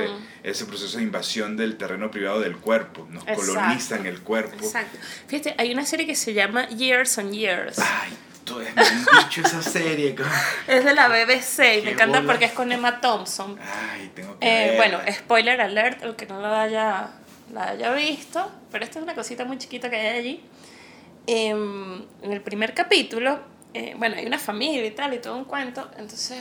[0.44, 3.08] ese proceso de invasión del terreno privado del cuerpo.
[3.10, 4.64] Nos colonizan el cuerpo.
[4.64, 4.98] Exacto.
[5.28, 7.80] Fíjate, hay una serie que se llama Years on Years.
[7.80, 8.14] Ay,
[8.44, 10.16] tú me han dicho esa serie.
[10.68, 13.58] es de la BBC y me encanta porque es con Emma Thompson.
[13.60, 17.10] Ay, tengo que eh, Bueno, spoiler alert, el que no lo haya,
[17.54, 20.44] la haya visto, pero esta es una cosita muy chiquita que hay allí.
[21.28, 23.40] Em, en el primer capítulo,
[23.74, 26.40] eh, bueno, hay una familia y tal y todo un cuento, entonces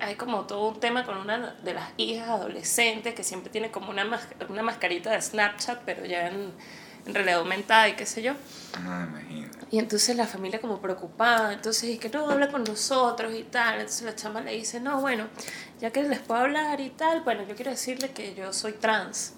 [0.00, 3.90] hay como todo un tema con una de las hijas adolescentes que siempre tiene como
[3.90, 4.04] una,
[4.48, 6.52] una mascarita de Snapchat, pero ya en,
[7.06, 8.34] en realidad aumentada y qué sé yo.
[8.74, 9.48] Ah, imagino.
[9.70, 13.80] Y entonces la familia como preocupada, entonces es que no, habla con nosotros y tal.
[13.80, 15.26] Entonces la chama le dice, no, bueno,
[15.80, 19.34] ya que les puedo hablar y tal, bueno, yo quiero decirle que yo soy trans.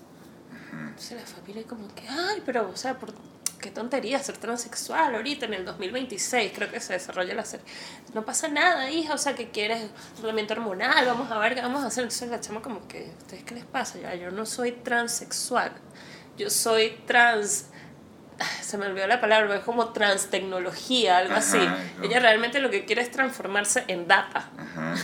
[0.72, 3.14] Entonces la familia como que, ay, pero, o sea, por,
[3.60, 7.66] qué tontería ser transexual ahorita en el 2026, creo que se desarrolla la serie.
[8.14, 11.82] No pasa nada, hija, o sea, que quieres tratamiento hormonal, vamos a ver qué vamos
[11.84, 12.04] a hacer.
[12.04, 13.98] Entonces la chama como que, ¿ustedes qué les pasa?
[13.98, 15.72] Ya, yo no soy transexual,
[16.36, 17.66] yo soy trans
[18.60, 21.58] se me olvidó la palabra, es como transtecnología, algo así.
[22.02, 24.50] Ella realmente lo que quiere es transformarse en data.
[24.58, 24.94] Ajá.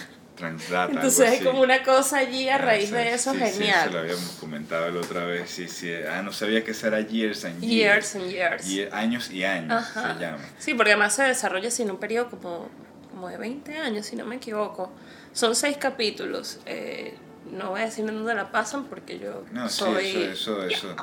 [0.43, 0.93] Transdata.
[0.93, 3.53] Entonces hay como una cosa allí a ah, raíz de eso genial.
[3.53, 5.49] Sí, eso lo habíamos comentado la otra vez.
[5.49, 5.93] Sí, sí.
[6.11, 8.13] Ah, no sabía que eso era years and years.
[8.13, 8.93] Years and years.
[8.93, 10.39] años y años se llama.
[10.59, 12.69] Sí, porque además se desarrolla en un periodo como,
[13.13, 14.91] como de 20 años, si no me equivoco.
[15.33, 16.59] Son seis capítulos.
[16.67, 17.15] Eh,
[17.51, 20.07] no voy a decir en dónde la pasan porque yo No, sí, soy...
[20.07, 20.97] eso, eso, eso.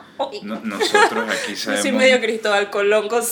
[0.44, 1.84] No- nosotros aquí Yo sabemos...
[1.84, 3.22] soy medio Cristóbal Colón con...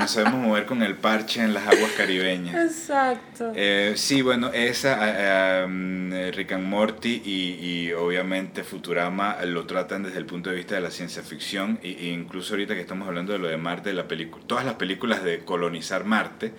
[0.00, 2.54] No, sabemos mover con el parche en las aguas caribeñas.
[2.54, 3.52] Exacto.
[3.54, 10.18] Eh, sí, bueno, esa, um, Rick and Morty y, y obviamente Futurama lo tratan desde
[10.18, 13.38] el punto de vista de la ciencia ficción y incluso ahorita que estamos hablando de
[13.38, 16.52] lo de Marte, la película, todas las películas de colonizar Marte,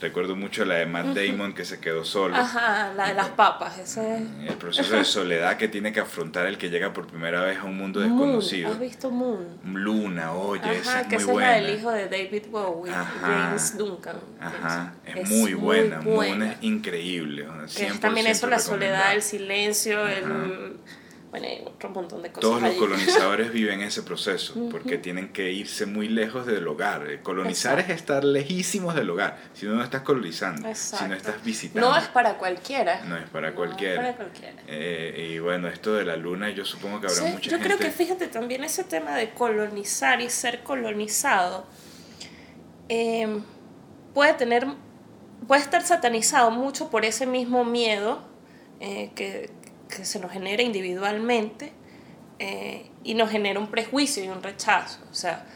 [0.00, 2.36] recuerdo mucho la de Matt Damon que se quedó solo.
[2.36, 4.18] Ajá, la de las papas, ese...
[4.46, 7.64] El proceso de soledad que tiene que afrontar el que llega por primera vez a
[7.64, 8.70] un mundo Moon, desconocido.
[8.70, 9.46] ¿Has visto Moon?
[9.64, 11.50] Luna, oye, esa Ajá, es que muy esa es buena.
[11.50, 12.92] la del hijo de David Bowie.
[12.92, 14.16] James Duncan.
[14.40, 16.52] Ajá, es, Es muy buena, muy Moon buena.
[16.52, 17.46] es increíble.
[17.76, 20.12] Que es también eso, la soledad, el silencio, Ajá.
[20.12, 20.76] el...
[21.30, 25.52] Bueno, hay otro montón de cosas Todos los colonizadores viven ese proceso porque tienen que
[25.52, 27.20] irse muy lejos del hogar.
[27.22, 27.92] Colonizar Exacto.
[27.92, 29.38] es estar lejísimos del hogar.
[29.52, 31.08] Si no, no estás colonizando, si Exacto.
[31.08, 31.90] no estás visitando.
[31.90, 33.04] No es para cualquiera.
[33.04, 34.00] No es para No cualquiera.
[34.00, 34.62] para cualquiera.
[34.68, 37.64] Eh, y bueno, esto de la luna, yo supongo que habrá Sí, mucha yo gente.
[37.66, 41.66] creo que fíjate también ese tema de colonizar y ser colonizado
[42.88, 43.40] eh,
[44.14, 44.66] puede tener
[45.46, 48.22] puede estar satanizado mucho por ese mismo miedo
[48.80, 49.50] eh, que,
[49.88, 51.72] que se nos genera individualmente
[52.38, 55.00] eh, y nos genera un prejuicio y un rechazo.
[55.10, 55.46] O sea,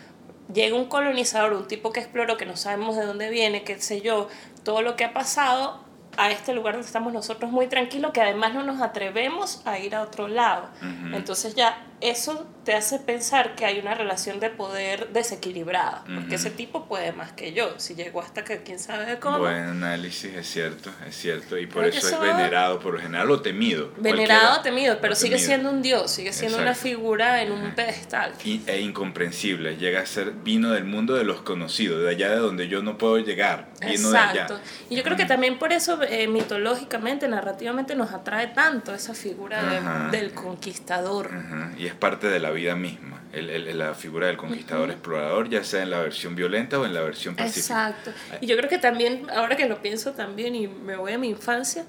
[0.52, 4.00] llega un colonizador, un tipo que exploró, que no sabemos de dónde viene, qué sé
[4.00, 4.28] yo,
[4.64, 5.80] todo lo que ha pasado
[6.16, 9.94] a este lugar donde estamos nosotros muy tranquilos, que además no nos atrevemos a ir
[9.94, 10.68] a otro lado.
[10.78, 11.16] Ujú.
[11.16, 16.34] Entonces ya eso te hace pensar que hay una relación de poder desequilibrada, porque Ujú.
[16.34, 19.38] ese tipo puede más que yo, si llegó hasta que quién sabe cómo.
[19.40, 21.58] Buen análisis, es cierto, es cierto.
[21.58, 23.90] Y por eso es venerado por lo general o temido.
[23.98, 25.46] Venerado, cualquiera, temido, pero o sigue temido.
[25.48, 26.88] siendo un dios, sigue siendo una Exacto.
[26.88, 27.74] figura en un Ajá.
[27.74, 28.32] pedestal.
[28.44, 29.76] Y- e incomprensible.
[29.76, 32.96] Llega a ser vino del mundo de los conocidos, de allá de donde yo no
[32.96, 33.70] puedo llegar.
[33.80, 34.42] Vino de allá.
[34.42, 34.60] Exacto.
[34.88, 39.62] Y yo creo que también por eso eh, mitológicamente, narrativamente nos atrae tanto esa figura
[40.10, 41.30] de- del conquistador.
[41.78, 45.64] Y es parte de la vida misma, el, el- la figura del conquistador explorador, ya
[45.64, 47.88] sea en la versión violenta o en la versión pacífica.
[47.90, 48.12] Exacto.
[48.40, 51.28] Y yo creo que también, ahora que lo pienso también y me voy a mi
[51.28, 51.84] infancia,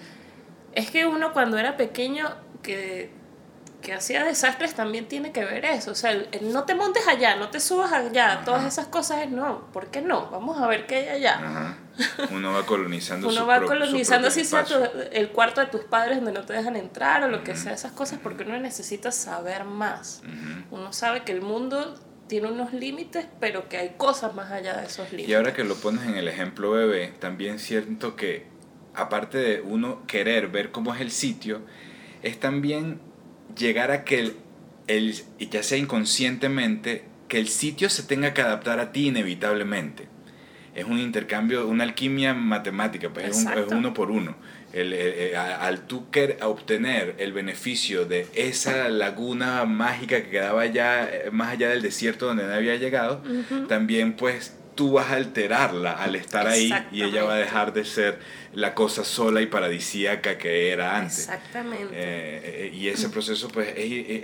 [0.74, 2.28] es que uno cuando era pequeño
[2.64, 3.12] que,
[3.82, 5.92] que hacía desastres también tiene que ver eso.
[5.92, 8.46] O sea, el, el no te montes allá, no te subas allá, Ajá.
[8.46, 9.68] todas esas cosas es no.
[9.74, 10.30] ¿Por qué no?
[10.32, 11.36] Vamos a ver qué hay allá.
[11.38, 11.78] Ajá.
[12.32, 14.74] Uno va colonizando su Uno va colonizando así sea tu-
[15.12, 17.92] el cuarto de tus padres donde no te dejan entrar o lo que sea, esas
[17.92, 20.22] cosas, porque uno necesita saber más.
[20.72, 21.96] Uno sabe que el mundo
[22.28, 25.30] tiene unos límites, pero que hay cosas más allá de esos límites.
[25.30, 28.48] Y ahora que lo pones en el ejemplo bebé, también siento que,
[28.96, 31.62] aparte de uno querer ver cómo es el sitio,
[32.24, 33.00] es también
[33.56, 34.38] llegar a que el,
[34.88, 35.14] el-
[35.52, 40.08] ya sea inconscientemente, que el sitio se tenga que adaptar a ti inevitablemente.
[40.76, 44.36] Es un intercambio, una alquimia matemática, pues es, un- es uno por uno.
[44.74, 50.30] El- el- el- a- al tú querer obtener el beneficio de esa laguna mágica que
[50.30, 53.22] quedaba allá, eh, más allá del desierto donde nadie había llegado,
[53.68, 57.86] también pues tú vas a alterarla al estar ahí y ella va a dejar de
[57.86, 58.18] ser
[58.54, 61.20] la cosa sola y paradisíaca que era antes.
[61.20, 61.94] Exactamente.
[61.94, 63.76] Eh, eh, y ese proceso pues es,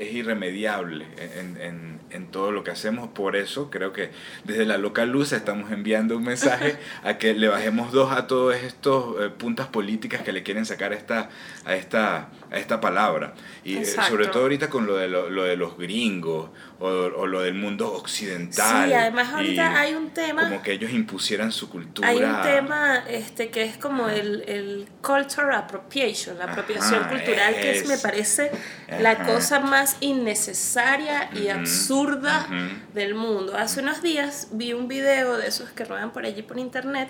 [0.01, 1.05] es irremediable
[1.37, 3.09] en, en- en todo lo que hacemos.
[3.09, 4.09] Por eso creo que
[4.43, 8.55] desde la local luz estamos enviando un mensaje a que le bajemos dos a todos
[8.55, 11.29] estos eh, puntas políticas que le quieren sacar a esta,
[11.65, 13.35] a esta, a esta palabra.
[13.63, 14.09] Y eh, Exacto.
[14.11, 17.53] sobre todo ahorita con lo de, lo, lo de los gringos o, o lo del
[17.53, 18.87] mundo occidental.
[18.87, 22.07] Sí, además ahorita y hay un tema, Como que ellos impusieran su cultura.
[22.09, 27.55] hay un tema este que es como el, el cultural appropriation, la apropiación Ajá, cultural,
[27.55, 28.01] que es, me es.
[28.01, 28.51] parece
[28.99, 29.25] la Ajá.
[29.25, 32.47] cosa más innecesaria y absurda
[32.93, 33.55] del mundo.
[33.57, 37.09] Hace unos días vi un video de esos que ruedan por allí por internet.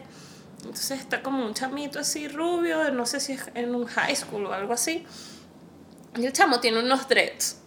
[0.59, 4.45] Entonces está como un chamito así rubio, no sé si es en un high school
[4.45, 5.05] o algo así.
[6.17, 7.57] Y el chamo tiene unos dreads.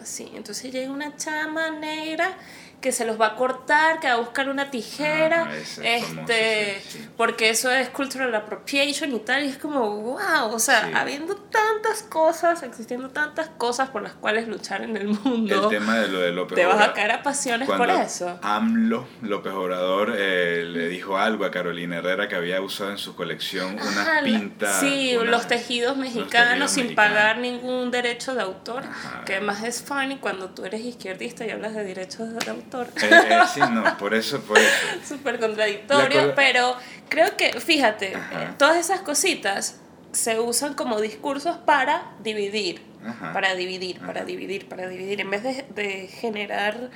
[0.00, 0.30] Así.
[0.34, 2.36] Entonces llega una chama negra
[2.82, 6.98] que se los va a cortar, que va a buscar una tijera, famoso, este, sí,
[6.98, 7.08] sí.
[7.16, 10.92] porque eso es cultural appropriation y tal, y es como, wow, o sea, Sí.
[10.94, 15.98] habiendo tantas cosas, existiendo tantas cosas por las cuales luchar en el mundo, El tema
[16.00, 18.38] de lo de López te vas a caer a pasiones por eso.
[18.42, 23.14] AMLO, López Obrador, eh, le dijo algo a Carolina Herrera que había usado en su
[23.14, 24.80] colección Ajá, unas la- pintas.
[24.80, 27.12] Sí, los tejidos mexicanos tejidos sin mexicanos.
[27.14, 29.24] pagar ningún derecho de autor, Ajá.
[29.24, 32.71] que además es funny cuando tú eres izquierdista y hablas de derechos de autor.
[32.74, 34.68] Eh, eh, sí, no, por eso, por eso.
[35.08, 36.76] Súper contradictorio, pero
[37.08, 38.42] creo que, fíjate, Ajá.
[38.42, 39.78] eh, todas esas cositas
[40.12, 43.32] se usan como discursos para dividir, Ajá.
[43.32, 46.90] para dividir, para dividir, para dividir, en vez de, de generar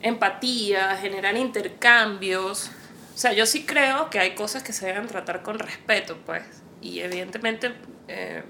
[0.00, 2.70] empatía, generar intercambios.
[3.14, 6.42] O sea, yo sí creo que hay cosas que se deben tratar con respeto, pues,
[6.80, 7.74] y evidentemente...
[8.08, 8.42] eh,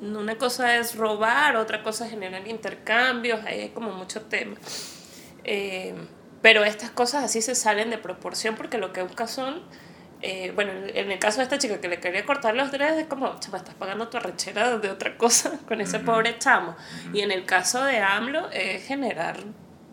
[0.00, 4.56] una cosa es robar, otra cosa es generar intercambios, ahí hay como mucho tema.
[5.44, 5.94] Eh,
[6.42, 9.62] pero estas cosas así se salen de proporción porque lo que busca son,
[10.22, 13.06] eh, bueno, en el caso de esta chica que le quería cortar los dedos, es
[13.06, 16.76] como, chama, estás pagando tu arrechera de otra cosa con ese pobre chamo.
[17.12, 19.38] Y en el caso de AMLO es generar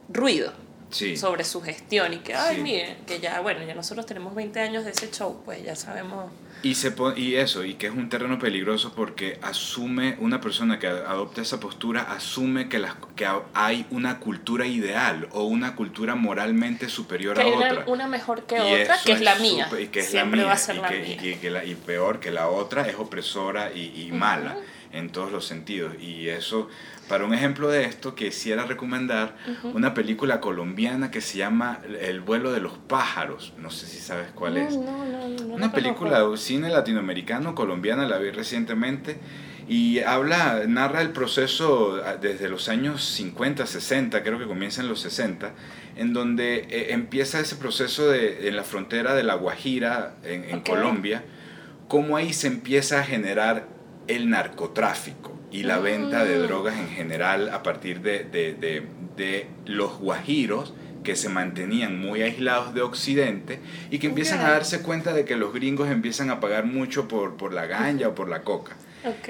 [0.10, 0.63] ruido.
[0.94, 4.86] Sobre su gestión y que, ay, miren, que ya, bueno, ya nosotros tenemos 20 años
[4.86, 6.32] de ese show, pues ya sabemos
[6.64, 10.88] y, se y eso, y que es un terreno peligroso porque asume, una persona que
[10.88, 16.88] adopta esa postura, asume que, las, que hay una cultura ideal o una cultura moralmente
[16.88, 17.84] superior a otra.
[17.88, 19.68] Una mejor que otra, que es, la mía.
[19.78, 21.66] y que es la mía, va a ser y la mía.
[21.66, 24.56] Y, peor, que la otra es opresora y, mala
[24.94, 25.96] en todos los sentidos.
[26.00, 26.70] Y eso
[27.08, 29.36] para un ejemplo de esto, quisiera recomendar
[29.74, 33.54] una película colombiana que se llama El vuelo de los pájaros.
[33.58, 34.74] No sé si sabes cuál es.
[34.74, 39.18] una película de cine latinoamericano, colombiana, la vi recientemente.
[39.68, 44.90] Y habla, narra el proceso ah, desde los años 50, 60, creo que comienza en
[44.90, 45.54] los 60,
[45.96, 51.24] en donde eh, empieza ese proceso de, en la frontera de La Guajira, en, Colombia,
[51.88, 53.68] cómo ahí se empieza a generar
[54.08, 56.42] el narcotráfico y la venta de mm.
[56.42, 58.84] drogas en general a partir de, de,
[59.16, 60.74] de, los guajiros
[61.04, 63.60] que se mantenían muy aislados de Occidente
[63.92, 67.38] y que empiezan a darse cuenta de que los gringos empiezan a pagar mucho por,
[67.38, 68.76] por la ganja o por la coca.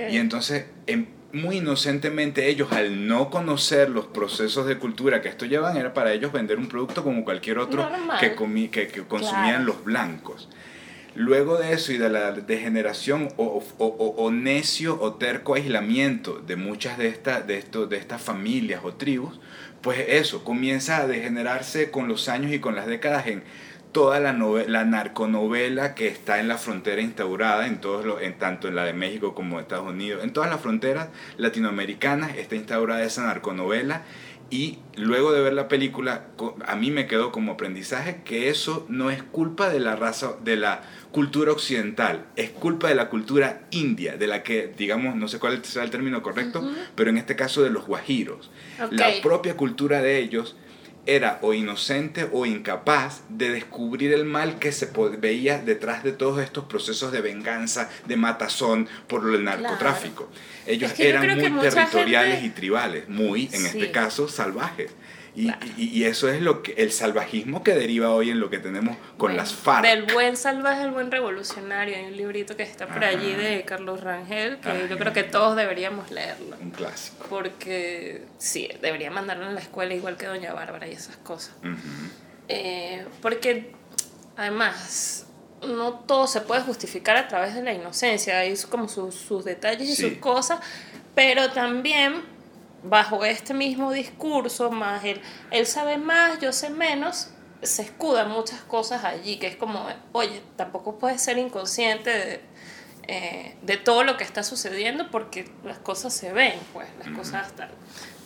[0.10, 5.46] Y entonces, em, muy inocentemente, ellos al no conocer los procesos de cultura que esto
[5.46, 8.36] llevan, era para ellos vender un producto como cualquier otro que,
[8.72, 10.48] que, que, consumían los blancos.
[11.16, 16.56] Luego de eso y de la degeneración o, o, o, necio o terco aislamiento de
[16.56, 19.40] muchas de, estas de, esto, de estas familias o tribus,
[19.82, 23.44] pues eso comienza a degenerarse con los años y con las décadas en
[23.92, 28.68] toda la, la narconovela que está en la frontera instaurada, en todos los, en, tanto
[28.68, 33.04] en la de México como de Estados Unidos, en todas las fronteras latinoamericanas está instaurada
[33.04, 34.02] esa narconovela
[34.50, 36.28] y luego de ver la película,
[36.66, 40.56] a mí me quedó como aprendizaje que eso no es culpa de la raza, de
[40.56, 45.40] la cultura occidental, es culpa de la cultura india, de la que, digamos, no sé
[45.40, 48.52] cuál será el término correcto, pero en este caso de los guajiros.
[48.92, 50.56] La propia cultura de ellos
[51.06, 56.42] era o inocente o incapaz de descubrir el mal que se veía detrás de todos
[56.42, 60.30] estos procesos de venganza, de matazón por el narcotráfico.
[60.66, 64.92] Ellos eran muy territoriales y tribales, muy, en este caso, salvajes.
[65.36, 68.96] Y, y, eso es lo que el salvajismo que deriva hoy en lo que tenemos
[69.18, 69.84] con las FARC.
[69.84, 71.96] Del buen salvaje al buen revolucionario.
[71.96, 75.56] Hay un librito que está por allí de Carlos Rangel que yo creo que todos
[75.56, 76.56] deberíamos leerlo.
[76.62, 77.26] Un clásico.
[77.30, 81.56] Porque sí, debería mandarlo a la escuela igual que Doña Bárbara y esas cosas.
[82.48, 83.72] Eh, porque
[84.38, 85.26] además
[85.68, 88.40] no todo se puede justificar a través de la inocencia.
[88.40, 90.60] Hay como sus, sus detalles y sus cosas,
[91.16, 92.33] pero también
[92.84, 95.22] bajo este mismo discurso, más el
[95.52, 97.30] él sabe más, yo sé menos,
[97.62, 102.42] se escudan muchas cosas allí, que es como, oye, tampoco puedes ser inconsciente de,
[103.08, 107.48] eh, de todo lo que está sucediendo porque las cosas se ven, pues, las cosas
[107.48, 107.70] están.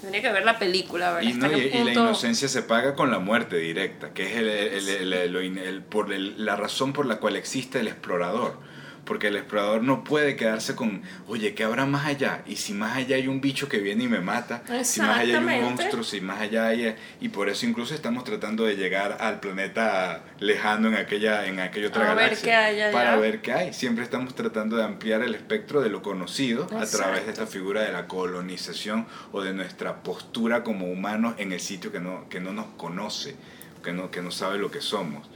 [0.02, 1.30] Tendría que ver la película, ¿verdad?
[1.30, 5.82] Y, y, la inocencia se paga con la muerte directa, que es el, el, el,
[5.82, 8.60] por la razón por la cual existe el explorador
[9.08, 12.44] porque el explorador no puede quedarse con, oye, ¿qué habrá más allá?
[12.46, 15.40] Y si más allá hay un bicho que viene y me mata, si más allá
[15.40, 16.96] hay un monstruo, si más allá hay...
[17.22, 21.88] Y por eso incluso estamos tratando de llegar al planeta lejano en aquella, en aquella
[21.88, 22.92] otra galaxia.
[22.92, 23.74] para ver qué hay.
[23.74, 27.82] Siempre estamos tratando de ampliar el espectro de lo conocido a través de esta figura
[27.82, 32.42] de la colonización o de nuestra postura como humanos en el sitio que no, que
[32.42, 33.36] no nos conoce,
[33.84, 35.28] que no, que no sabe lo que somos.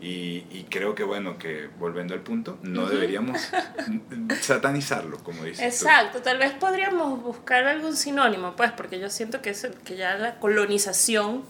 [0.00, 3.50] Y, y, creo que, bueno, que volviendo al punto, no deberíamos
[4.40, 5.64] satanizarlo, como dices.
[5.64, 10.14] Exacto, tal vez podríamos buscar algún sinónimo, pues, porque yo siento que, es, que ya
[10.14, 11.42] la colonización,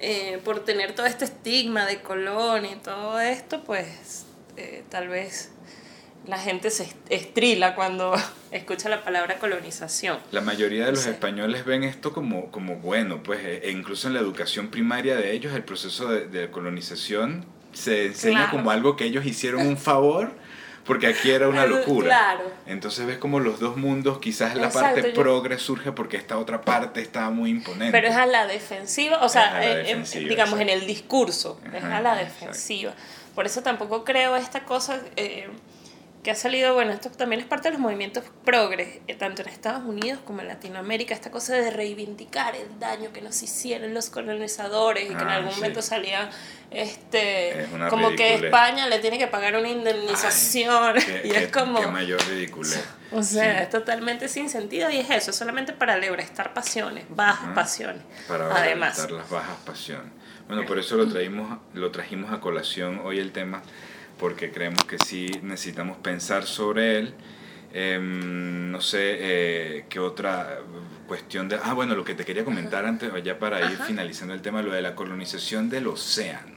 [0.00, 4.26] eh, por tener todo este estigma de colonia y todo esto, pues,
[4.56, 5.52] eh, tal vez
[6.26, 8.12] la gente se estrila cuando
[8.50, 10.18] escucha la palabra colonización.
[10.32, 14.20] La mayoría de los españoles ven esto como, como bueno, pues e incluso en la
[14.20, 17.46] educación primaria de ellos el proceso de, de colonización
[17.78, 20.32] se enseña como algo que ellos hicieron un favor
[20.88, 22.40] porque aquí era una locura.
[22.66, 27.02] Entonces ves como los dos mundos, quizás la parte progre surge porque esta otra parte
[27.02, 27.92] está muy imponente.
[27.92, 32.16] Pero es a la defensiva, o sea, eh, digamos en el discurso, es a la
[32.16, 32.94] defensiva.
[33.34, 35.00] Por eso tampoco creo esta cosa...
[35.16, 35.48] Eh,
[36.28, 39.48] que ha salido, bueno, esto también es parte de los movimientos progres, eh, tanto en
[39.48, 44.10] Estados Unidos como en Latinoamérica, esta cosa de reivindicar el daño que nos hicieron los
[44.10, 45.56] colonizadores y que en Ah, algún sí.
[45.60, 46.28] momento salía
[46.70, 48.34] este Es como que.
[48.34, 52.84] España le tiene que pagar una indemnización Qué- y qué- es como Qué mayor ridiculez.
[53.10, 58.02] o sea, es totalmente sin sentido y es eso, solamente para lebrestar pasiones, bajas pasiones.
[58.26, 58.98] Para Además.
[59.10, 60.12] las bajas pasiones.
[60.46, 63.62] Bueno, por eso lo, traímos, lo trajimos a colación hoy el tema,
[64.18, 67.14] porque creemos que sí necesitamos pensar sobre él.
[67.72, 70.60] Em, no sé eh, qué otra
[71.06, 71.58] cuestión de...
[71.62, 73.84] Ah, bueno, lo que te quería comentar antes, ya para ir Ajá.
[73.84, 76.56] finalizando el tema, lo de la colonización del océano.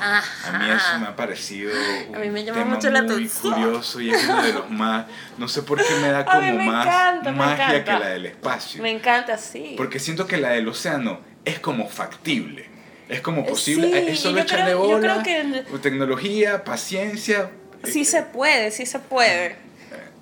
[0.00, 0.56] Ajá.
[0.56, 1.70] A mí eso me ha parecido
[2.08, 3.52] un A mí me llama mucho la muy atención.
[3.52, 5.06] curioso y es uno de los más...
[5.38, 8.82] No sé por qué me da como me más encanta, magia que la del espacio.
[8.82, 9.74] Me encanta, sí.
[9.76, 12.71] Porque siento que la del océano es como factible.
[13.08, 13.88] Es como posible.
[13.88, 15.22] Sí, es solo echarle creo- bola.
[15.22, 17.50] creo que- Tecnología, paciencia.
[17.84, 19.56] Sí se puede, sí se puede.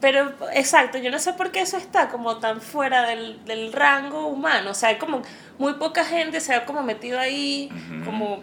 [0.01, 4.29] Pero, exacto, yo no sé por qué eso está como tan fuera del, del rango
[4.29, 4.71] humano.
[4.71, 5.21] O sea, hay como
[5.59, 7.71] muy poca gente se ha como metido ahí,
[8.07, 8.43] como,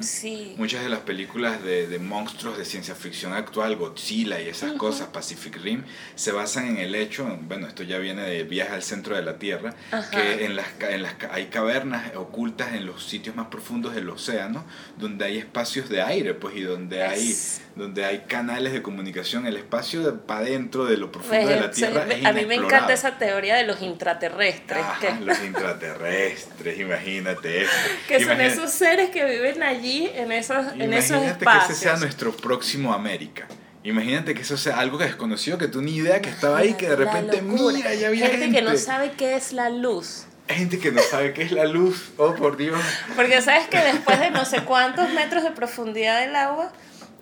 [0.00, 0.54] Sí.
[0.56, 5.08] Muchas de las películas de, de monstruos de ciencia ficción actual, Godzilla y esas cosas,
[5.08, 5.82] Pacific Rim,
[6.14, 9.38] se basan en el hecho, bueno, esto ya viene de Viaje al centro de la
[9.38, 9.74] Tierra,
[10.10, 14.64] que en las, en las hay cavernas ocultas en los sitios más profundos del océano,
[14.98, 19.46] donde hay espacios de aire, pues, y donde hay Es- donde hay canales de comunicación,
[19.46, 22.56] el espacio para adentro de lo profundo de la Pues, Tierra es a mí me
[22.56, 24.78] encanta esa teoría de los intraterrestres.
[24.82, 27.72] Ajá, que, los intraterrestres, imagínate eso.
[28.08, 31.66] que son Imagina- esos seres que viven allí en esos, en esos Imagínate que ese
[31.66, 32.00] sea espacios.
[32.00, 33.46] nuestro próximo América.
[33.84, 36.88] Imagínate que eso sea algo que desconocido, que tú ni idea que estaba ahí, que
[36.88, 38.58] de repente, mira, ya había gente, gente.
[38.58, 40.26] que no sabe qué es la luz.
[40.48, 42.10] Gente que no sabe qué es la luz.
[42.16, 42.78] Oh, por Dios.
[43.16, 46.72] Porque sabes que después de no sé cuántos metros de profundidad del agua,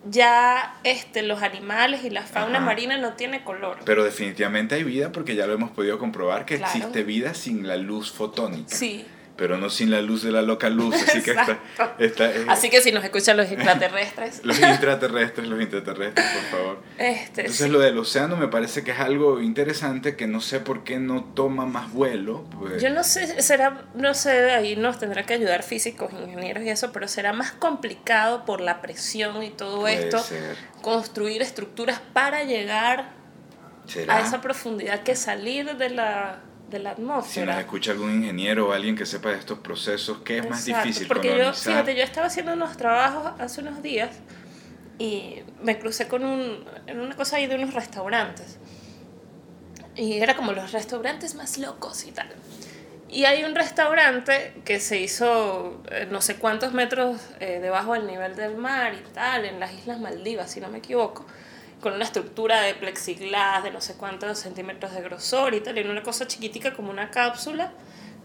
[0.09, 2.67] ya este, los animales y la fauna Ajá.
[2.67, 3.79] marina no tiene color.
[3.85, 6.73] Pero definitivamente hay vida porque ya lo hemos podido comprobar que Claro.
[6.75, 8.75] existe vida sin la luz fotónica.
[8.75, 9.05] Sí.
[9.41, 10.95] Pero no sin la luz de la loca luz.
[10.95, 11.59] Así que está-
[11.99, 16.83] eh, Así que si nos escuchan los extraterrestres, Los intraterrestres, los intraterrestres, por favor.
[16.99, 17.73] este, Entonces sí.
[17.73, 21.25] lo del océano me parece que es algo interesante que no sé por qué no
[21.25, 22.45] toma más vuelo.
[22.59, 22.83] pues.
[22.83, 26.93] yo no sé, será, no sé, ahí nos tendrá que ayudar físicos, ingenieros y eso,
[26.93, 30.55] pero será más complicado por la presión y todo Puede esto, ser.
[30.83, 33.13] construir estructuras para llegar
[33.87, 34.17] ¿Será?
[34.17, 36.41] a esa profundidad que salir de la,
[36.71, 37.53] de la Si atmósfera.
[37.53, 41.07] nos escucha algún ingeniero o alguien que sepa de estos procesos, ¿qué es más difícil
[41.07, 44.11] Porque yo, fíjate, yo estaba haciendo unos trabajos hace unos días
[44.99, 48.59] y me crucé con un, en una cosa ahí de unos restaurantes.
[49.97, 52.29] Y era como los restaurantes más locos y tal.
[53.09, 58.07] Y hay un restaurante que se hizo eh, no sé cuántos metros eh, debajo del
[58.07, 61.27] nivel del mar y tal, en las Islas Maldivas, si no me equivoco,
[61.81, 65.83] con una estructura de plexiglas de no sé cuántos centímetros de grosor y tal, y
[65.83, 67.73] una cosa chiquitica como una cápsula.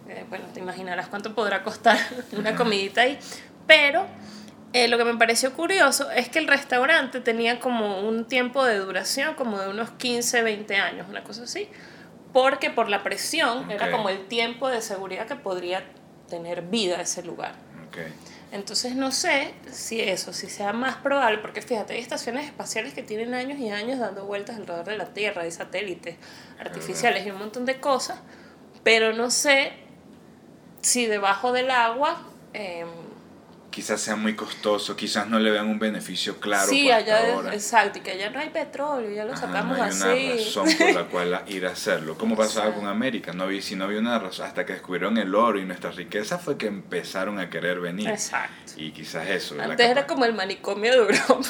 [0.08, 1.98] Eh, bueno, te imaginarás cuánto podrá costar
[2.38, 3.18] una comidita ahí.
[3.66, 4.06] Pero
[4.74, 8.78] eh, lo que me pareció curioso es que el restaurante tenía como un tiempo de
[8.78, 11.70] duración como de unos 15, 20 años, una cosa así.
[12.34, 15.86] Porque por la presión era como el tiempo de seguridad que podría
[16.30, 17.54] tener vida ese lugar.
[17.88, 18.00] Ok.
[18.52, 23.04] Entonces no sé si eso, si sea más probable, porque fíjate, hay estaciones espaciales que
[23.04, 26.16] tienen años y años dando vueltas alrededor de la Tierra, hay satélites
[26.60, 28.20] artificiales y un montón de cosas,
[28.84, 29.74] pero no sé
[30.82, 32.22] si debajo del agua...
[32.54, 33.05] em,
[33.76, 37.28] Quizás sea muy costoso, quizás no le vean un beneficio claro sí, por allá hasta
[37.28, 37.54] es- ahora.
[37.54, 40.02] exacto, y que allá no hay petróleo, ya lo Ajá, sacamos no hay así.
[40.06, 42.18] una razón por la cual ir a hacerlo.
[42.18, 43.34] ¿Cómo pasaba con América?
[43.34, 46.38] No había, si no había una razón, hasta que descubrieron el oro y nuestra riqueza
[46.40, 48.08] fue que empezaron a querer venir.
[48.08, 48.72] Exacto.
[48.78, 49.58] Y quizás eso.
[49.62, 51.46] Antes era como el manicomio de Europa.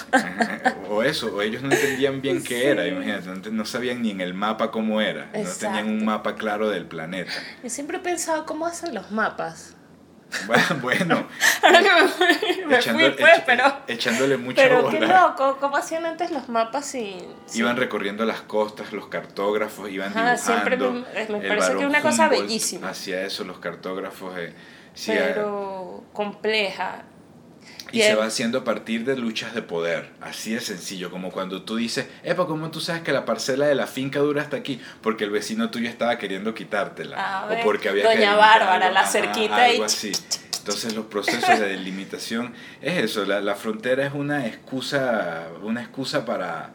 [0.90, 4.34] o eso, o ellos no entendían bien qué era, imagínate, no, sabían ni en el
[4.34, 7.32] mapa cómo era, no tenían un mapa claro del planeta.
[7.62, 9.76] Yo siempre he pensado cómo hacen los mapas.
[10.48, 11.28] Bueno, bueno
[11.64, 13.64] Ahora que me me echando- fui, pues, pero...
[13.88, 15.28] echándole mucha Pero qué bola.
[15.28, 17.18] loco, ¿cómo hacían antes los mapas sin...
[17.54, 21.08] Iban recorriendo las costas, los cartógrafos iban Ajá, siempre dibujando.
[21.14, 22.90] me- me el parece que es una cosa Humboldt bellísima.
[22.90, 24.38] Hacía eso, los cartógrafos.
[24.38, 24.54] eh,
[24.94, 27.04] sí, pero compleja.
[27.92, 30.10] Y se va haciendo a partir de luchas de poder.
[30.22, 33.76] Así de sencillo, como cuando tú dices, Epa, ¿cómo tú sabes que la parcela de
[33.76, 34.82] la finca dura hasta aquí?
[35.02, 37.48] Porque el vecino tuyo estaba queriendo quitártela.
[37.50, 40.12] O porque había Doña que Bárbara, la Ajá, cerquita algo y- así.
[40.60, 46.26] Entonces los procesos de delimitación es eso, la, la frontera es una excusa, una excusa
[46.26, 46.74] para,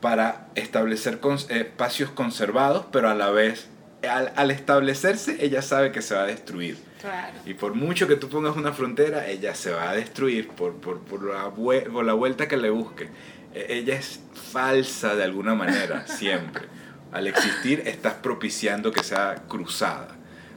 [0.00, 3.66] para establecer eh, espacios conservados, pero a la vez,
[4.08, 6.78] al, al establecerse, ella sabe que se va a destruir.
[7.46, 11.00] Y por mucho que tú pongas una frontera, ella se va a destruir por, por,
[11.00, 13.08] por, la, por la vuelta que le busque.
[13.54, 14.20] E- Ella es
[14.52, 16.66] falsa de alguna manera, siempre.
[17.12, 20.13] Al existir, estás propiciando que sea cruzada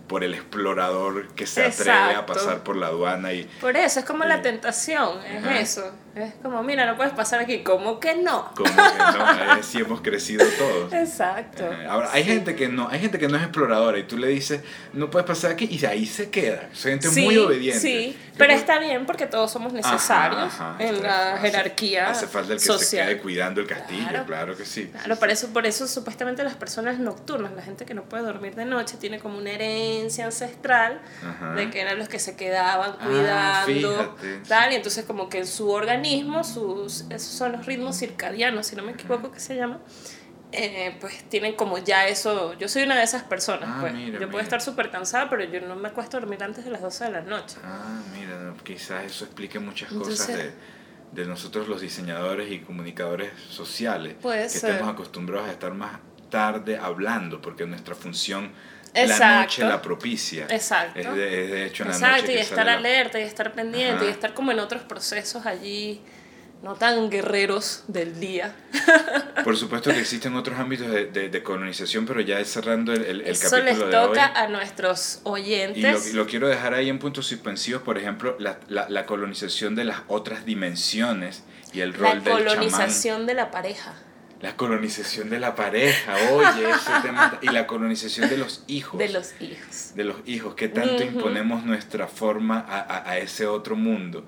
[0.08, 2.34] por el explorador que se atreve a Exacto.
[2.34, 4.30] pasar por la aduana y Por eso, es como Sí.
[4.30, 5.60] la tentación, es Ajá.
[5.60, 5.92] eso.
[6.16, 8.52] Es como, mira, no puedes pasar aquí, ¿cómo que no?
[8.56, 10.92] como que no, así hemos crecido todos.
[10.92, 11.70] Exacto.
[11.88, 12.30] Ahora, hay Sí.
[12.32, 14.62] gente que no, hay gente que no es exploradora y tú le dices,
[14.94, 16.70] no puedes pasar aquí y ahí se queda.
[16.74, 17.80] Son gente Sí, muy obediente.
[17.80, 22.54] Sí, pero está bien porque todos somos necesarios ajá, en la hace- jerarquía Hace falta
[22.54, 23.08] el que se social.
[23.10, 24.58] quede cuidando el castillo, claro, Claro.
[24.58, 24.88] que sí.
[24.92, 28.56] Claro, por eso, por eso supuestamente las personas nocturnas, la gente que no puede dormir
[28.56, 31.54] de noche, tiene como una herencia ancestral Ajá.
[31.54, 35.40] de que eran los que se quedaban Ah, cuidando, fíjate, tal, y entonces como que
[35.40, 39.56] en su organismo, sus, esos son los ritmos circadianos, si no me equivoco que se
[39.56, 39.80] llama,
[40.54, 44.06] eh, pues tienen como ya eso, yo soy una de esas personas, Ah, pues mira,
[44.14, 44.30] yo mira.
[44.32, 47.04] puedo estar súper cansada, pero yo no me acuesto a dormir antes de las 12
[47.06, 47.58] de la noche.
[47.64, 50.54] Ah, mira, quizás eso explique muchas cosas Entonces-
[51.14, 54.16] de, de nosotros los diseñadores y comunicadores sociales.
[54.22, 54.70] Puede que ser.
[54.72, 58.52] estemos acostumbrados a estar más tarde hablando, porque nuestra función
[59.06, 59.42] la Exacto.
[59.42, 60.48] noche la propicia.
[60.50, 61.00] Exacto.
[61.00, 63.20] Es de, es de hecho en la Exacto, noche y que estar sale la- alerta
[63.20, 64.06] y estar pendiente Ajá.
[64.06, 66.02] y estar como en otros procesos allí,
[66.64, 68.56] no tan guerreros del día.
[69.44, 73.22] Por supuesto que existen otros ámbitos de, de- de colonización, pero ya cerrando el, el,
[73.22, 74.08] el Eso les capítulo de hoy.
[74.08, 76.14] toca a nuestros Y lo, oyentes.
[76.16, 79.98] lo quiero dejar ahí en puntos suspensivos, por ejemplo, la, la, la colonización de las
[80.08, 81.44] otras dimensiones
[81.74, 82.48] y el la rol del chamán.
[82.56, 83.94] colonización de la pareja.
[84.42, 87.40] La colonización de la pareja, oye, ese tema.
[87.42, 89.00] Y la colonización de los hijos.
[89.00, 89.92] De los hijos.
[89.96, 94.26] de los hijos, que tanto imponemos nuestra forma a, a, a ese otro mundo.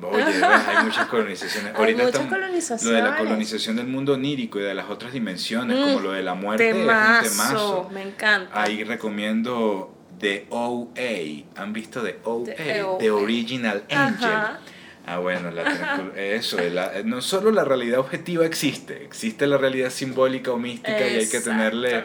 [0.00, 1.72] Oye, hay muchas colonizaciones.
[1.72, 5.76] Hay Ahorita muchas Lo de la colonización del mundo onírico y de las otras dimensiones,
[5.76, 7.90] Mm, como lo de la muerte, es un Temazo, temazo.
[7.92, 8.62] me encanta.
[8.62, 11.44] Ahí recomiendo The OA.
[11.56, 12.44] ¿Han visto The OA?
[12.44, 13.10] The The.
[13.10, 14.30] Original Angel.
[14.30, 14.60] Ajá.
[15.08, 20.52] Ah, bueno, la eso, la- no solo la realidad objetiva existe, existe la realidad simbólica
[20.52, 22.04] o mística y hay que tenerle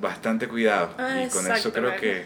[0.00, 0.94] bastante cuidado.
[0.98, 2.24] Ah, y con eso creo que...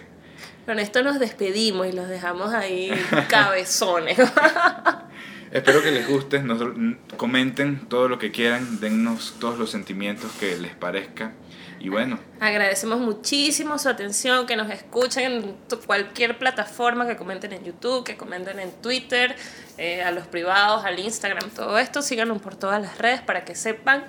[0.67, 2.91] Con esto nos despedimos y los dejamos ahí
[3.29, 4.19] cabezones.
[5.53, 6.61] Espero que les guste, nos,
[7.17, 11.33] comenten todo lo que quieran, dennos todos los sentimientos que les parezca.
[11.85, 17.63] Y bueno, Agradecemos muchísimo su atención, que nos escuchen en cualquier plataforma, que comenten en
[17.63, 19.37] YouTube, que comenten en Twitter,
[19.77, 22.01] eh, a los privados, al Instagram, todo esto.
[22.01, 24.03] Síganos por todas las redes para que sepan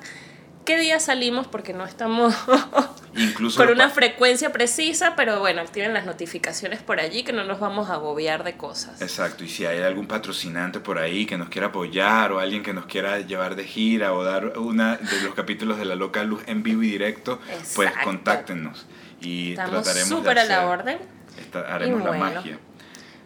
[0.66, 2.36] qué día salimos, porque no estamos
[3.16, 3.58] incluso...
[3.64, 7.90] con una frecuencia precisa, pero bueno, activen las notificaciones por allí, que no nos vamos
[7.90, 9.02] a agobiar de cosas.
[9.02, 12.74] Exacto, y si hay algún patrocinante por ahí que nos quiera apoyar o alguien que
[12.74, 16.42] nos quiera llevar de gira o dar una de los capítulos de La Loca Luz
[16.48, 17.40] en vivo y directo,
[17.76, 18.86] pues contáctenos
[19.22, 20.98] y Estamos trataremos súper de a la orden.
[21.40, 22.60] esta- haremos la magia.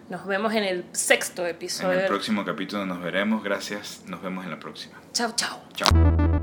[0.09, 1.99] Nos vemos en el sexto En episodio.
[1.99, 3.43] el próximo capítulo nos veremos.
[3.43, 4.01] Gracias.
[4.07, 4.95] Nos vemos en la próxima.
[5.13, 5.59] Chau, chau.
[5.75, 6.38] Chao.